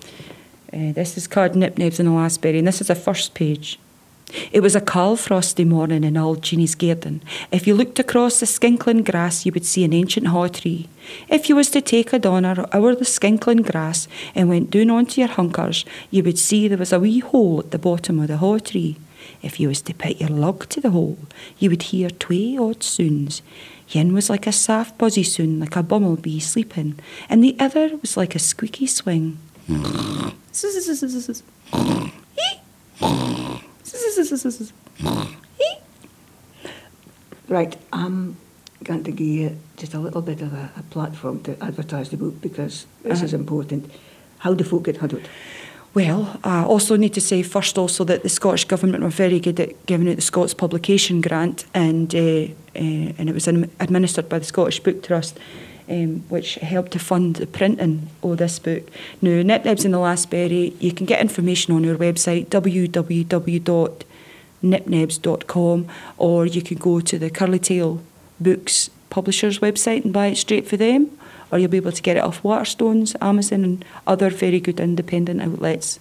[0.72, 3.34] Uh, this is called Nip Nebs and the Last Berry, and this is the first
[3.34, 3.78] page.
[4.50, 7.22] It was a calm, frosty morning in old Jeannie's garden.
[7.50, 10.88] If you looked across the skinkling grass, you would see an ancient haw tree.
[11.28, 15.20] If you was to take a donner over the skinkling grass and went down onto
[15.20, 18.38] your hunkers, you would see there was a wee hole at the bottom of the
[18.38, 18.96] haw tree.
[19.42, 21.18] If you was to put your lug to the hole,
[21.58, 23.42] you would hear twa odd sounds.
[23.88, 28.16] Yin was like a soft buzzy sound, like a bumblebee sleeping, and the other was
[28.16, 29.38] like a squeaky swing.
[29.66, 30.30] Hmm.
[37.48, 38.36] Right, I'm
[38.84, 42.16] going to give you just a little bit of a, a platform to advertise the
[42.16, 43.24] book because this Uh-huh.
[43.24, 43.90] is important.
[44.38, 45.26] How do folk get it?
[45.94, 49.60] Well, I also need to say first also that the Scottish Government were very good
[49.60, 54.38] at giving out the Scots Publication Grant and, uh, uh, and it was administered by
[54.38, 55.38] the Scottish Book Trust
[55.92, 58.82] um, which helped to fund the printing of this book.
[59.20, 62.46] Now, Nip Nebs and the Last Berry, you can get information on our website
[64.62, 65.86] www.nipnebs.com
[66.18, 68.00] or you can go to the Curly Tail
[68.40, 71.10] Books publishers website and buy it straight for them
[71.50, 75.42] or you'll be able to get it off Waterstones, Amazon and other very good independent
[75.42, 76.00] outlets.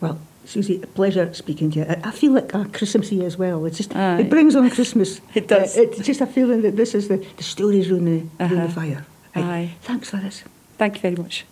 [0.00, 1.84] Well, Susie, a pleasure speaking to you.
[1.84, 3.66] I, I feel like a Christmassy as well.
[3.66, 4.20] It's just Aye.
[4.20, 5.20] it brings on Christmas.
[5.34, 5.76] It does.
[5.76, 8.54] Uh, it's just a feeling that this is the, the stories round the, Uh-huh.
[8.66, 9.04] the fire.
[9.34, 9.72] Aye.
[9.82, 10.44] Thanks for this.
[10.78, 11.44] Thank you very much.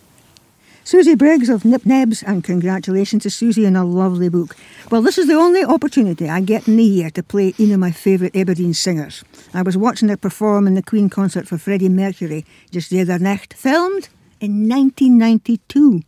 [0.83, 4.55] Susie Briggs of Nip Nebs, and congratulations to Susie on a lovely book.
[4.89, 7.79] Well, this is the only opportunity I get in the year to play one of
[7.79, 9.23] my favourite Aberdeen singers.
[9.53, 13.19] I was watching her perform in the Queen concert for Freddie Mercury just the other
[13.19, 14.09] night, filmed
[14.41, 16.01] in 1992.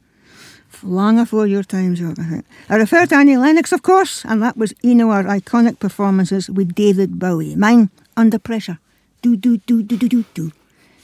[0.84, 2.46] Long before your time, Joe, I think.
[2.68, 6.50] I refer to Annie Lennox, of course, and that was one of our iconic performances
[6.50, 7.56] with David Bowie.
[7.56, 8.80] Mine, Under Pressure.
[9.22, 10.52] Do, do, do, do, do, do, do.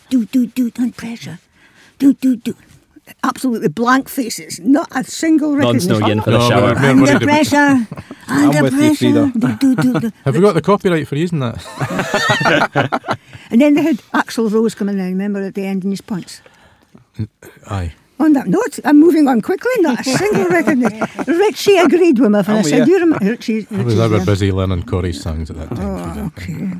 [0.09, 1.39] Do, do, do, under pressure.
[1.99, 2.55] Do, do, do.
[3.23, 4.59] Absolutely blank faces.
[4.59, 5.99] Not a single Non's recognition.
[6.01, 6.61] no yin for the No, shower.
[6.61, 7.87] we're- we're Under worried pressure.
[8.27, 9.31] Under with you, pressure.
[9.37, 10.11] Do, do, do, do.
[10.25, 11.57] Have we got the copyright for using that?
[13.49, 16.41] And then they had Axl Rose coming in, remember, at the end in his points.
[17.67, 17.93] Aye.
[18.19, 21.07] On that note, I'm moving on quickly, not a single recognition.
[21.27, 22.85] Richie agreed with me when I Oh, said, yeah.
[22.85, 23.65] you remember Richie?
[23.71, 26.17] I was ever busy learning Corey's songs at that time.
[26.19, 26.73] Oh, okay.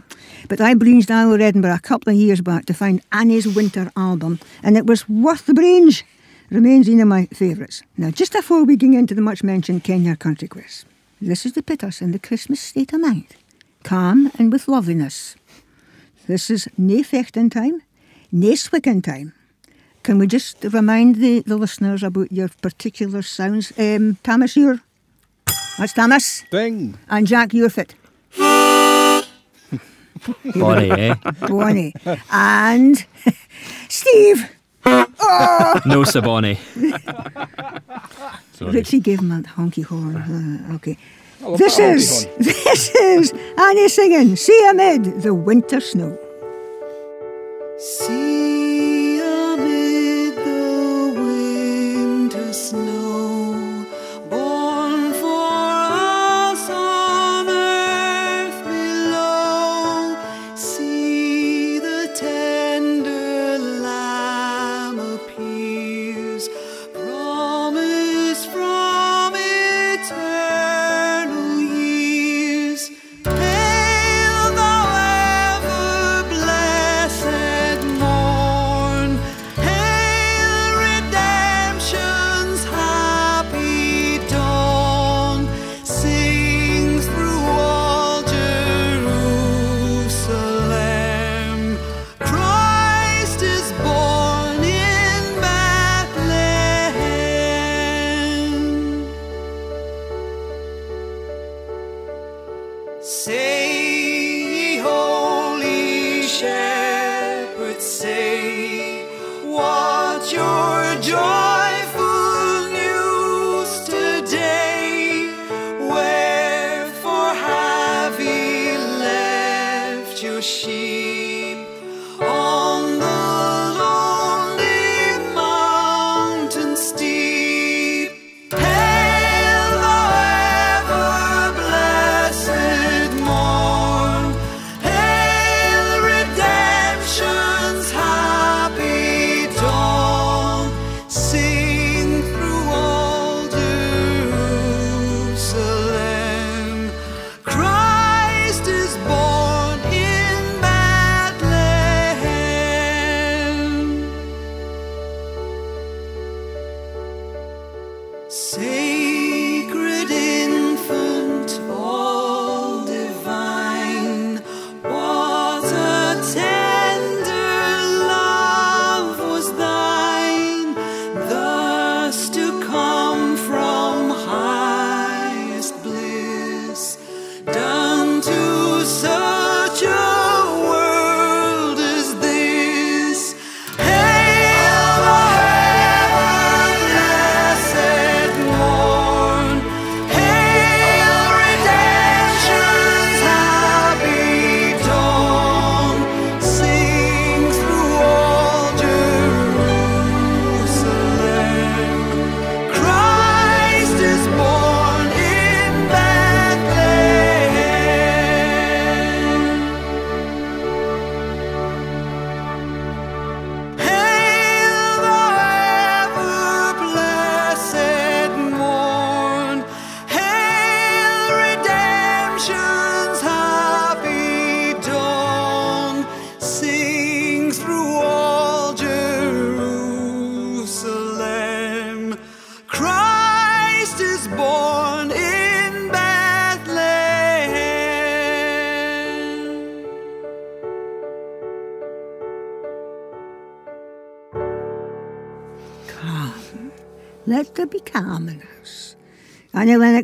[0.48, 3.92] But I breezed down with Edinburgh a couple of years back to find Annie's winter
[3.98, 6.04] album, and it was worth the brains.
[6.50, 7.84] Remains one of my favourites.
[7.98, 10.86] Now, just before we get into the much mentioned Ken Yir Country Quiz,
[11.22, 13.36] this is the Pitters in the Christmas state of mind.
[13.84, 15.36] Calm and with loveliness.
[16.28, 17.82] This is nae fechting time,
[18.32, 19.34] nae swicking time.
[20.04, 23.74] Can we just remind the, the listeners about your particular sounds?
[23.78, 24.80] Um, Thomas, you're.
[25.78, 26.44] That's Thomas.
[26.50, 26.98] Ding.
[27.10, 27.96] And Jack, you're fit.
[30.56, 31.16] Bonnie, eh?
[31.48, 31.94] Bonnie.
[32.32, 33.06] and
[33.90, 34.50] Steve.
[34.86, 35.82] Oh!
[35.86, 36.58] No Saboni.
[38.54, 38.72] Sorry.
[38.72, 40.16] Richie gave him a honky horn.
[40.18, 40.98] Uh, okay.
[41.58, 46.18] This is this is Annie singing "See Amid the Winter Snow."
[47.78, 48.37] See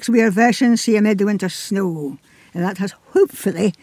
[0.04, 2.18] Annie Lennox, we are version see amid the winter snow.
[2.54, 3.74] And that has hopefully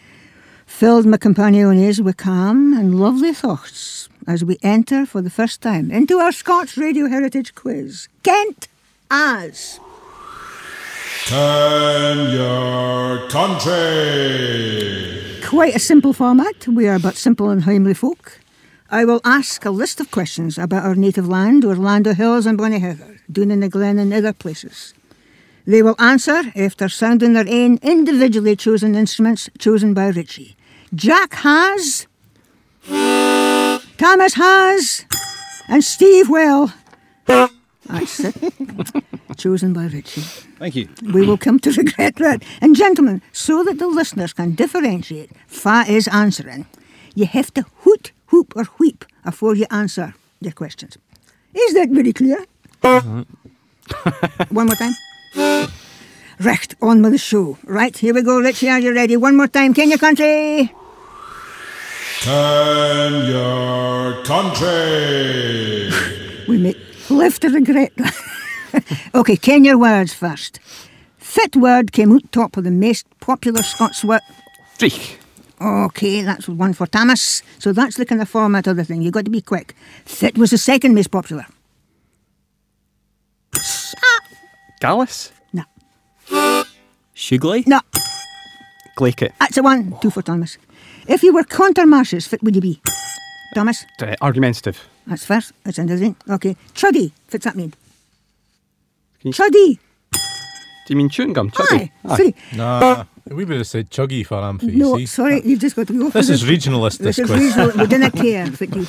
[0.67, 5.89] filled my companions with calm and lovely thoughts as we enter for the first time
[5.91, 8.07] into our Scots Radio Heritage Quiz.
[8.23, 8.67] Kent
[9.09, 9.79] as.
[11.25, 13.71] Turn your country.
[15.43, 16.67] Quite a simple format.
[16.67, 18.39] We are but simple and homely folk.
[18.91, 23.19] I will ask a list of questions about our native land, Orlando Hills and Bonnyheather,
[23.31, 24.93] Doon in the Glen and other places.
[25.65, 30.55] They will answer after sounding their own individually chosen instruments chosen by Richie.
[30.93, 32.07] Jack has,
[33.97, 35.05] Thomas has,
[35.67, 36.71] and Steve will.
[37.25, 38.35] That's it.
[39.37, 40.21] chosen by Richie.
[40.59, 40.89] Thank you.
[41.13, 42.43] We will come to regret that.
[42.61, 46.65] And gentlemen, so that the listeners can differentiate Fa is answering,
[47.15, 50.97] you have to hoot, hoop, or wheep before you answer their questions.
[51.53, 52.45] Is that very clear?
[52.83, 53.23] Uh-huh.
[54.49, 54.93] One more time.
[55.35, 57.57] Recht, on with the show.
[57.63, 59.15] Right, here we go, Richie, are you ready?
[59.15, 60.73] One more time, Ken yir country.
[62.21, 65.89] Turn your country.
[66.47, 66.75] We may
[67.09, 68.15] live to regret that.
[69.15, 70.59] okay, ken your words first.
[71.17, 74.21] Fit word came out top of the most popular Scots word.
[74.77, 75.17] Dreich.
[75.59, 77.43] Okay, that's one for Thomas.
[77.59, 79.01] So that's looking the kind of format of the thing.
[79.01, 79.75] You've got to be quick.
[80.05, 81.45] Fit was the second most popular.
[84.81, 85.31] Gallus.
[85.53, 85.63] No.
[87.15, 87.65] Shugley?
[87.67, 87.79] No.
[88.97, 89.31] Glaket.
[89.39, 89.95] That's a one.
[90.01, 90.57] Two for Thomas.
[91.07, 92.81] If you were countermarches, fit would you be?
[93.53, 93.85] Thomas?
[94.01, 94.79] Uh, argumentative.
[95.07, 95.53] That's first.
[95.63, 96.15] That's another thing.
[96.29, 96.55] Okay.
[96.73, 97.11] Truddy.
[97.29, 97.73] What's that mean?
[99.19, 99.77] Can you- Truddy.
[100.87, 101.51] Do you mean chewing gum?
[101.51, 101.91] Chubby?
[102.05, 102.17] Aye.
[102.17, 102.35] Sorry.
[102.55, 104.67] Nah, we would have said chuggy for Amphi.
[104.75, 105.05] No, see?
[105.05, 107.39] sorry, you've just got to go for This the- is regionalist, this is quiz.
[107.55, 107.71] regional.
[107.77, 108.85] We didn't care if it you.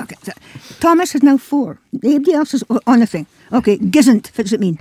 [0.00, 0.32] Okay, so
[0.80, 1.78] Thomas is now four.
[2.02, 3.26] Nobody else is on the thing.
[3.52, 4.28] Okay, gisn't.
[4.36, 4.78] What does it mean?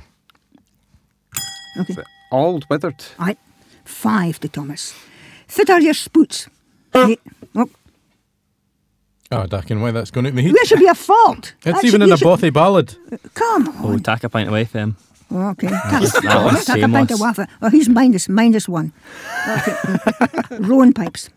[1.80, 1.96] Okay.
[2.32, 3.04] Old, withered.
[3.20, 3.38] Aye.
[3.84, 4.94] Five to Thomas.
[5.48, 6.48] Fit are your spoots.
[6.94, 7.08] Uh.
[7.10, 7.22] Eight.
[7.56, 7.70] Oh,
[9.32, 10.54] ah, Oh, Dakin, why that's going out my head.
[10.54, 11.54] there should be a fault.
[11.66, 12.96] It's That even should- in you a bothy ballad.
[13.34, 13.96] Come oh, on.
[13.96, 14.98] Oh, tack a pint away for him.
[15.32, 15.68] Okay.
[15.68, 17.20] That's- Tack- that one's tack a pint of shameless.
[17.20, 17.46] waffle.
[17.62, 18.94] Oh, he's minus, minus one.
[19.50, 19.76] Okay.
[20.60, 21.30] Rowan pipes.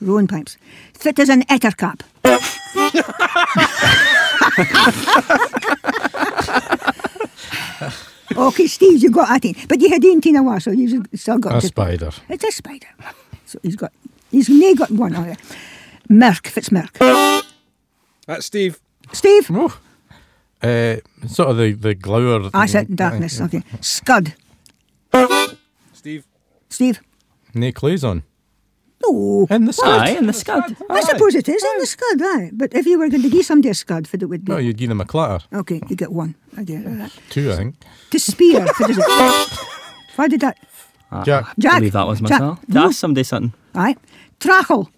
[0.00, 0.56] Rowan pipes.
[0.94, 2.02] Fit as an etter cap.
[8.36, 9.56] okay, Steve, you got at it.
[9.68, 11.62] But you had 18 a while, so you've still got A it.
[11.62, 12.10] spider.
[12.28, 12.86] It's a spider.
[13.46, 13.92] So he's got,
[14.30, 15.14] he's nae got one.
[15.14, 15.34] Oh, yeah.
[16.08, 17.42] Merk, Fitzmerk.
[18.26, 18.80] That's Steve.
[19.12, 19.50] Steve?
[20.62, 20.96] Uh,
[21.26, 22.48] sort of the, the glower.
[22.54, 23.40] I said darkness.
[23.40, 23.62] Okay.
[23.80, 24.34] Scud.
[25.92, 26.24] Steve.
[26.68, 27.00] Steve?
[27.54, 28.22] Nae clays on.
[29.04, 29.46] No.
[29.50, 30.00] In the scud.
[30.08, 30.76] Aye, in the scud.
[30.88, 32.50] I suppose it is in the scud, aye.
[32.52, 34.52] But if you were going to give somebody a scud, for it would be.
[34.52, 35.44] No, you'd give them a clatter.
[35.52, 36.36] Okay, you get one.
[36.56, 37.12] I get that.
[37.28, 37.74] Two, I think.
[38.10, 39.58] To spear, what is it?
[40.16, 40.56] Why did that?
[41.24, 41.46] Jack.
[41.58, 41.72] Jack.
[41.74, 42.30] I believe that was Jack.
[42.40, 42.60] myself.
[42.66, 42.84] To No.
[42.86, 43.52] ask somebody something.
[43.74, 43.96] Aye.
[44.38, 44.88] Trachel.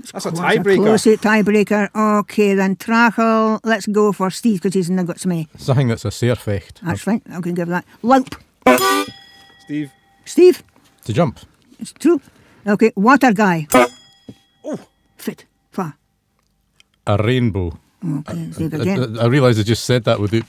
[0.00, 0.02] Ooh!
[0.12, 0.76] That's a tiebreaker.
[0.76, 1.12] Close tiebreaker.
[1.12, 2.20] it, tiebreaker.
[2.20, 3.60] Okay, then Trachel.
[3.64, 5.48] Let's go for Steve because he's not got so many.
[5.56, 6.80] Something that's a sairfecht.
[6.82, 7.22] That's fine.
[7.30, 7.84] I can give that.
[8.02, 8.34] Loup.
[9.64, 9.90] Steve.
[10.24, 10.62] Steve.
[11.04, 11.40] To jump.
[11.78, 12.20] It's true.
[12.66, 13.66] Okay, water guy.
[14.64, 14.78] oh.
[15.16, 15.44] Fit.
[15.70, 15.96] Fa.
[17.06, 17.78] A rainbow.
[18.04, 19.18] Okay, uh, Steve I, again.
[19.18, 20.44] I, I realised I just said that without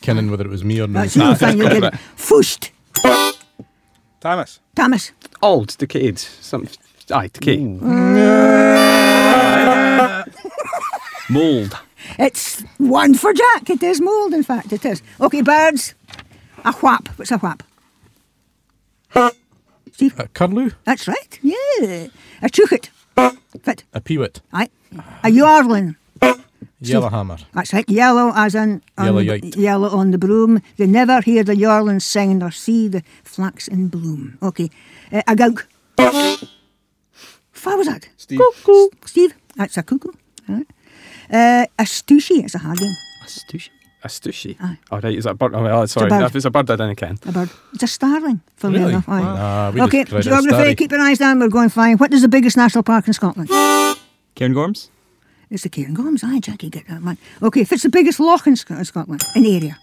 [0.00, 1.02] kenning whether it was me or not.
[1.02, 1.94] That's you, fine, you did it.
[2.16, 2.70] Fushed.
[4.20, 4.60] Thomas.
[4.74, 5.12] Thomas.
[5.40, 6.18] Old, decayed.
[6.18, 6.68] Some,
[7.10, 7.56] aye, decay.
[11.30, 11.76] Mould.
[12.18, 13.70] It's one for Jack.
[13.70, 15.02] It is mould, in fact, it is.
[15.20, 15.94] Okay, birds.
[16.64, 17.08] A whap.
[17.16, 17.62] What's a whap?
[19.92, 20.18] Steve?
[20.18, 20.70] A curlew.
[20.84, 21.38] That's right.
[21.42, 22.08] Yeah.
[22.42, 22.90] A chuchet.
[23.62, 23.84] Fit.
[23.94, 24.40] A peewit.
[24.52, 24.68] Aye.
[25.22, 25.96] A yarlin.
[26.80, 27.38] Yellowhammer.
[27.54, 27.88] That's right.
[27.88, 30.60] Yellow as in on Yellow the- yellow on the broom.
[30.76, 34.38] They never hear the yarlin sing nor see the flax in bloom.
[34.42, 34.70] Okay.
[35.12, 35.66] Uh, a gowk.
[37.64, 38.08] What was that?
[38.16, 38.38] Steve.
[38.40, 38.88] Cuckoo.
[39.06, 39.34] Steve.
[39.56, 40.10] That's a cuckoo.
[40.48, 40.66] All right.
[41.30, 42.42] Uh, a stooshy.
[42.44, 42.94] It's a hard game.
[43.24, 43.68] A stoosh.
[44.04, 44.56] A stushy.
[44.60, 44.78] Aye.
[44.90, 45.54] Oh, right, is that a bird?
[45.54, 46.08] Oh, well, sorry.
[46.08, 46.24] bird.
[46.24, 47.18] If it's a bird, I didn't ken.
[47.26, 47.50] A bird.
[47.72, 48.40] It's a starling.
[48.56, 48.92] Funnily Really?
[48.94, 49.08] enough.
[49.08, 49.20] Aye.
[49.22, 49.98] Nah, we okay.
[50.04, 50.74] just tried it as Geography.
[50.74, 51.38] Keep your eyes down.
[51.38, 51.98] We're going fine.
[51.98, 53.48] What is the biggest national park in Scotland?
[54.34, 54.88] Cairngorms?
[55.50, 56.24] It's the Cairngorms.
[56.24, 57.16] Aye, Jackie, get that man.
[57.42, 57.60] Okay.
[57.60, 59.78] If it's the biggest loch in Scotland, in the area,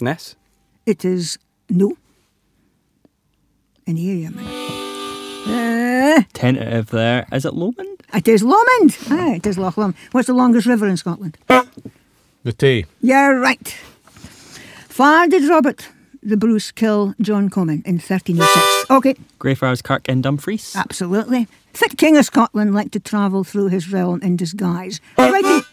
[0.00, 0.36] Ness.
[0.84, 1.38] it is
[1.70, 1.96] no.
[3.86, 4.44] In the area, man.
[5.46, 5.91] Uh,
[6.32, 7.26] Tentative there.
[7.32, 8.02] Is it Lomond?
[8.14, 8.96] it is Lomond.
[9.10, 9.96] Aye, it is Loch Lomond.
[10.12, 11.36] What's the longest river in Scotland?
[12.44, 12.86] The Tay.
[13.00, 13.68] You're right.
[14.88, 15.88] Far did Robert
[16.22, 18.90] the Bruce kill John Comyn in 1306?
[18.90, 20.74] Okay, Greyfriars Kirk in Dumfries.
[20.76, 21.48] absolutely.
[21.72, 25.00] Fit King of Scotland liked to travel through his realm in disguise.
[25.16, 25.66] Righty.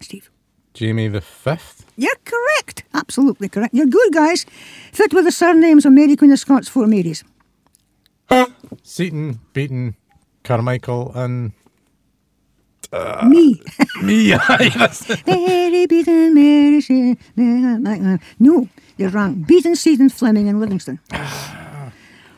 [0.00, 0.30] Steve.
[0.74, 1.84] Jamie the Fifth.
[1.96, 2.84] You're correct.
[2.94, 3.74] Absolutely correct.
[3.74, 4.46] You're good, guys.
[4.92, 7.24] Fit with the surnames of Mary Queen of Scots, four Marys.
[8.90, 9.94] Seton, Beaton,
[10.42, 11.52] Carmichael, and
[12.92, 13.62] uh, Me.
[14.02, 14.34] me.
[14.34, 19.44] Aye, that's- Mary Beaton, Mary she, No, you're wrong.
[19.46, 20.98] Beaton, Seton, Fleming, and Livingston.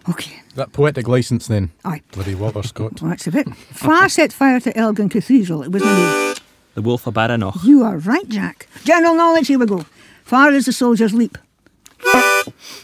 [0.09, 1.71] Okay, that poetic license then.
[1.85, 2.03] Aye.
[2.11, 3.01] Bloody Walter Scott.
[3.01, 3.47] well, that's a bit.
[3.55, 5.63] Far set fire to Elgin Cathedral.
[5.63, 6.35] It wasn't me.
[6.75, 7.63] The Wolf of Badenoch.
[7.63, 8.67] You are right, Jack.
[8.83, 9.87] General knowledge, here we go.
[10.25, 11.39] Far as the soldiers leap.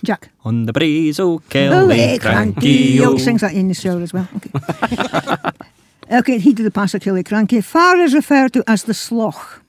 [0.04, 0.30] Jack.
[0.44, 3.18] On the breeze, oh, Oh, Kelly, hey, cranky, Oh, oh.
[3.18, 4.28] sings that in the shower as well.
[4.36, 4.50] Okay.
[6.18, 7.62] okay, he did the pass of Killiecrankie.
[7.64, 9.60] Far is referred to as the Slough.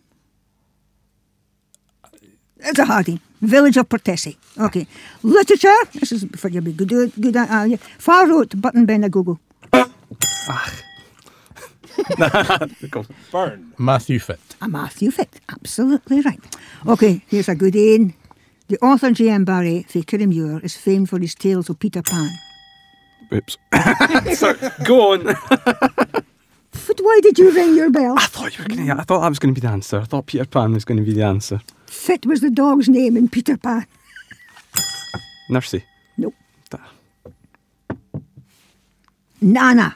[2.62, 3.20] It's a hardy.
[3.42, 4.38] Village of Portessie.
[4.60, 4.86] Okay.
[5.24, 5.74] Literature.
[5.94, 6.60] This is for you.
[6.62, 7.14] Be good.
[7.20, 7.36] Good.
[7.38, 7.50] at.
[7.50, 7.78] Uh, yeah.
[7.98, 9.40] Far wrote Button Ben a Google.
[13.32, 13.74] Burn.
[13.78, 14.40] Matthew Fitt.
[14.62, 15.40] A Matthew Fitt.
[15.50, 16.40] Absolutely right.
[16.88, 18.14] Okay, here's a good one.
[18.70, 19.46] The author J.M.
[19.46, 22.30] Barrie, for Kirriemuir, is famed for his tales of Peter Pan.
[23.34, 23.58] Oops.
[24.38, 24.54] so,
[24.86, 25.24] go on.
[25.24, 28.16] But why did you ring your bell?
[28.18, 28.94] I thought you were going to.
[28.94, 30.00] I thought that was going to be the answer.
[30.00, 31.62] I thought Peter Pan was going to be the answer.
[31.88, 33.88] Fit was the dog's name in Peter Pan.
[35.50, 35.82] Nursey.
[36.18, 36.36] Nope.
[36.70, 36.78] Da-
[39.42, 39.96] Nana.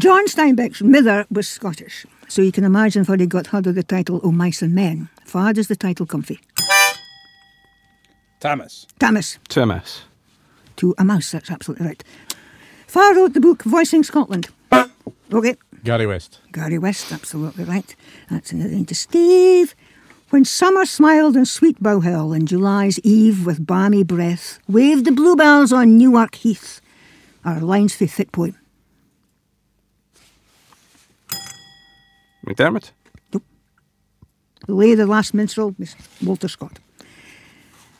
[0.00, 3.84] John Steinbeck's mother was Scottish, so you can imagine where he got hold of the
[3.84, 5.08] title O Mice and Men.
[5.24, 6.40] Far does the title comfy.
[8.44, 8.86] Thomas.
[8.98, 10.02] Thomas, Thomas.
[10.76, 12.04] to a mouse, that's absolutely right.
[12.86, 14.48] Far wrote the book Voicing Scotland.
[15.32, 16.40] Okay, Gary West.
[16.52, 17.96] Gary West, absolutely right.
[18.30, 19.74] That's another thing to Steve.
[20.28, 25.12] When summer smiled in sweet Bow Hill and July's eve with balmy breath waved the
[25.12, 26.82] bluebells on Newark Heath.
[27.46, 28.58] Our lines for thick poem.
[32.46, 32.90] McDermott.
[33.30, 33.40] The
[34.68, 36.78] Lay the Last Minstrel was Walter Scott.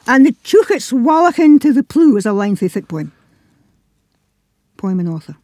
[0.06, 3.12] And the Chuchits Wallachin to the Plew is a lengthy, for thick poem.
[4.76, 5.36] Poem and author.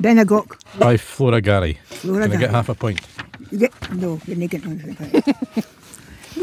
[0.00, 0.58] Bennygoak.
[0.78, 1.78] By Flora Garry.
[1.84, 3.00] Flora Can I get half a point?
[3.50, 5.64] You get, no, you're not getting anything for it.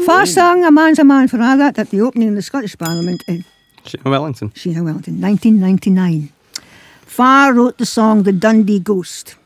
[0.06, 2.78] First song, A Man's a Man for all that, at the opening of the Scottish
[2.78, 3.44] Parliament in
[3.84, 4.50] Sheena Wellington.
[4.50, 6.32] Sheena Wellington, 1999.
[7.02, 9.34] Farr wrote the song The Dundee Ghost.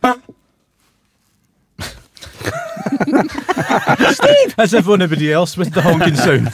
[4.13, 4.55] Steve!
[4.59, 6.51] As if anybody else with the honking sound.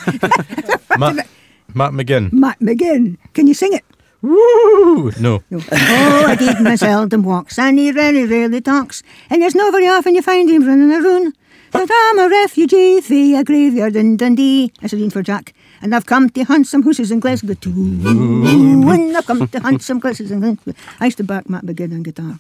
[0.99, 1.27] Matt,
[1.75, 2.33] Matt McGinn.
[2.33, 3.19] Matt McGinn.
[3.33, 3.85] Can you sing it?
[4.23, 5.11] Woo!
[5.21, 5.43] No.
[5.51, 5.61] No.
[5.73, 9.03] oh, I did my seldom walks, and he very rarely talks.
[9.31, 11.35] And it's not very often you find him running around.
[11.73, 14.73] But I'm a refugee for a graveyard in Dundee.
[14.81, 15.55] That's a line for Jack.
[15.81, 17.73] And I've come to hunt some horses in Glasgow too.
[17.73, 20.75] And I've come to hunt some horses in Glasgow.
[21.01, 22.39] I used to back Matt McGinn on guitar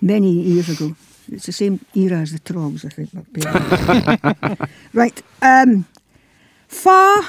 [0.00, 0.96] many years ago.
[1.30, 3.10] It's the same era as the Troggs, I think.
[3.32, 5.22] but- right.
[5.42, 5.86] Um,
[6.68, 7.22] Far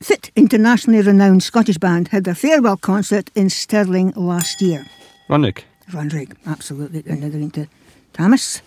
[0.00, 4.84] Fit internationally renowned Scottish band had their farewell concert in Stirling last year.
[5.28, 5.62] Runnig.
[5.90, 7.02] Runrig, absolutely.
[7.06, 7.68] Another into
[8.12, 8.62] Thomas.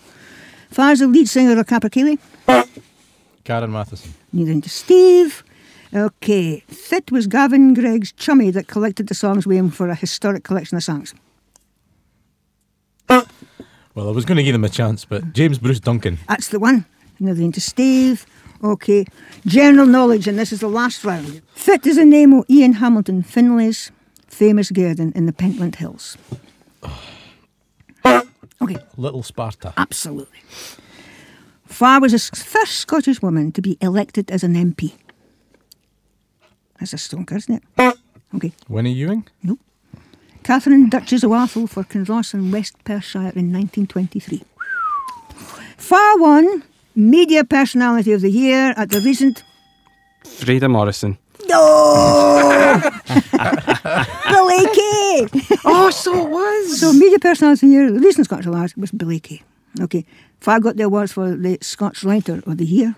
[0.70, 2.18] Far's the lead singer of Capercaillie.
[3.44, 4.12] Karen Matheson.
[4.32, 5.44] Neither into Steve.
[5.94, 6.60] Okay.
[6.68, 10.76] Fit was Gavin Greig's chummy that collected the songs with him for a historic collection
[10.76, 11.14] of songs.
[13.96, 16.18] Well, I was going to give them a chance, but James Bruce Duncan.
[16.28, 16.84] That's the one.
[17.18, 18.26] Another into Steve.
[18.62, 19.06] Okay.
[19.46, 21.40] General knowledge, and this is the last round.
[21.54, 23.90] Fit is the name of Ian Hamilton Finlay's
[24.28, 26.18] famous garden in the Pentland Hills.
[28.04, 28.76] Okay.
[28.98, 29.72] Little Sparta.
[29.78, 30.40] Absolutely.
[31.64, 34.92] Farr was the first Scottish woman to be elected as an MP.
[36.78, 37.96] That's a stonker, isn't it?
[38.34, 38.52] Okay.
[38.68, 39.24] Winnie Ewing.
[40.46, 44.44] Catherine Duchess of Atholl for Kinross and West Perthshire in 1923.
[45.76, 46.62] Farr won
[46.94, 49.42] Media Personality of the Year at the recent.
[50.22, 51.18] Freda Morrison.
[51.48, 52.80] No!
[54.30, 55.26] Billy Kay!
[55.64, 56.78] Oh, so it was.
[56.78, 59.42] So, Media Personality of the Year, the recent Scottish Awards was Billy Kay.
[59.80, 60.04] Okay.
[60.40, 62.94] Farr got the awards for the Scotch Writer of the Year.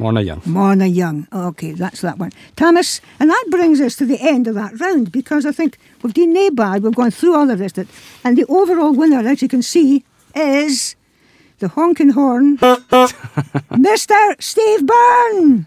[0.00, 0.40] Morna Young.
[0.46, 1.28] Morna Young.
[1.30, 2.32] Okay, that's that one.
[2.56, 6.14] Thomas, and that brings us to the end of that round because I think we've
[6.14, 6.82] done bad.
[6.82, 7.94] We've gone through all the rest of it.
[8.24, 10.02] And the overall winner, as you can see,
[10.34, 10.96] is
[11.58, 14.42] the honking horn, Mr.
[14.42, 15.66] Steve Byrne.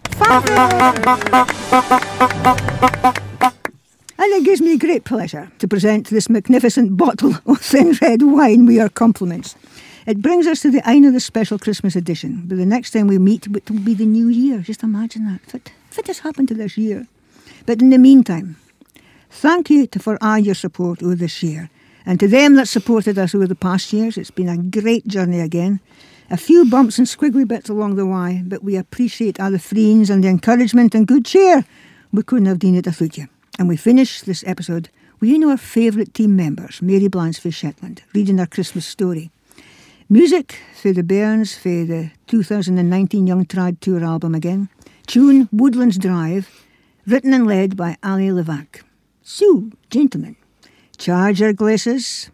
[4.17, 8.65] And it gives me great pleasure to present this magnificent bottle of thin red wine
[8.65, 9.55] with your compliments.
[10.05, 13.07] It brings us to the end of the special Christmas edition, but the next time
[13.07, 14.59] we meet it will be the new year.
[14.59, 15.55] Just imagine that.
[15.55, 17.07] It, if has happened to this year.
[17.65, 18.57] But in the meantime,
[19.29, 21.69] thank you to, for all your support over this year.
[22.05, 25.39] And to them that supported us over the past years, it's been a great journey
[25.39, 25.79] again.
[26.29, 30.09] A few bumps and squiggly bits along the way, but we appreciate all the friends
[30.09, 31.63] and the encouragement and good cheer.
[32.11, 33.27] We couldn't have done it without you.
[33.57, 34.89] And we finish this episode
[35.19, 39.31] with you know our favourite team members, Mary Blanchfield Shetland, reading their Christmas story.
[40.13, 44.69] Music for the Bairns for the 2019 Young Trad Tour album again.
[45.07, 46.67] Tune Woodlands Drive,
[47.07, 48.83] written and led by Ali Levack.
[49.23, 50.35] So, gentlemen,
[50.99, 52.29] charge our glasses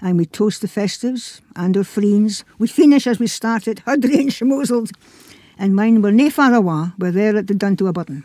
[0.00, 2.44] and we toast the festives and our friends.
[2.60, 4.92] We finish as we started, Hudry and schmoozled.
[5.58, 8.22] And mine were nae far awa, we're there at the a button.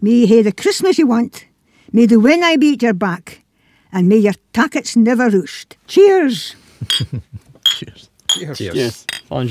[0.00, 1.48] May hae the Christmas you want,
[1.92, 3.42] may the wind I beat your back,
[3.90, 5.76] and may your tackets never roost.
[5.88, 6.54] Cheers!
[7.64, 8.11] Cheers.
[8.34, 8.60] Cheers.
[8.60, 9.06] Yes.
[9.28, 9.46] Bon.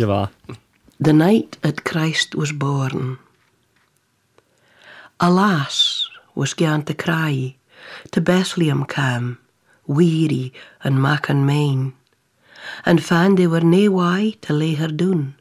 [1.00, 3.18] The night that Christ was born.
[5.20, 7.56] Alas, was gaan to cry,
[8.12, 9.38] to Bethlehem cam,
[9.86, 10.54] weary
[10.84, 11.94] and mac and main,
[12.86, 15.36] and fan they were nae why to lay her doon,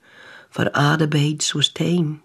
[0.50, 2.22] for a the beds was tame.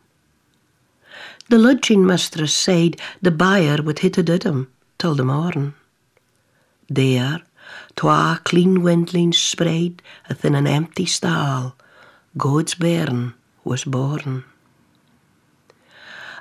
[1.50, 5.76] The lodging mistress said the buyer would hit a dudum till the morn.
[6.90, 7.42] There,
[7.96, 11.76] twa clean windlings spread within an empty stall,
[12.38, 14.44] God's bairn was born.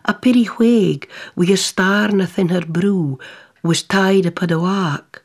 [0.05, 3.19] A pity whaig wi a star within her brew
[3.63, 5.23] was tied upon a walk,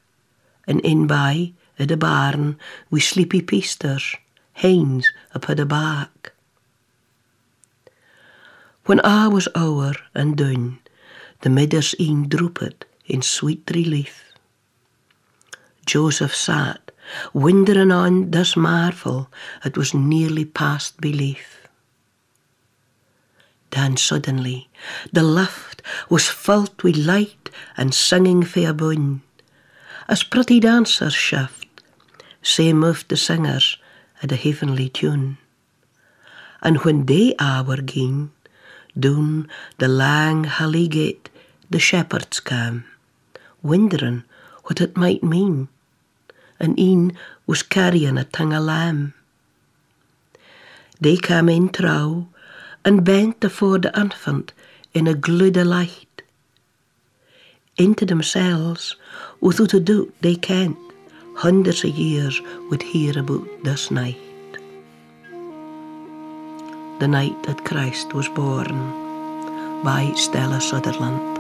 [0.68, 2.58] and in by at a barn
[2.90, 4.16] wi sleepy peasters,
[4.54, 6.32] hains upon a back.
[8.86, 10.80] When a was ower and done,
[11.42, 14.29] the midders een drooped in sweet relief.
[15.90, 16.92] Joseph sat,
[17.34, 19.28] wondering on this marvel,
[19.66, 21.68] it was nearly past belief.
[23.72, 24.70] Then suddenly
[25.12, 29.24] the lift was filled with light and singing fair bun.
[30.08, 31.66] As pretty dancers shift,
[32.44, 33.80] so moved the singers
[34.22, 35.40] at a heavenly tune.
[36.62, 38.30] And when they hour ging,
[38.94, 41.32] down the lang hilly gate
[41.72, 42.86] the shepherds came,
[43.64, 44.24] wondering
[44.66, 45.68] what it might mean.
[46.60, 49.14] And een was carrying a tongue of lamb.
[51.02, 52.28] They came in trouw
[52.84, 54.52] and bent afore the infant
[54.94, 56.22] in a of light.
[57.78, 58.98] Into themselves,
[59.40, 60.78] without a doubt they kent,
[61.36, 64.18] hundreds of years would hear about this night.
[67.00, 68.76] The night that Christ was born
[69.84, 71.39] by Stella Sutherland.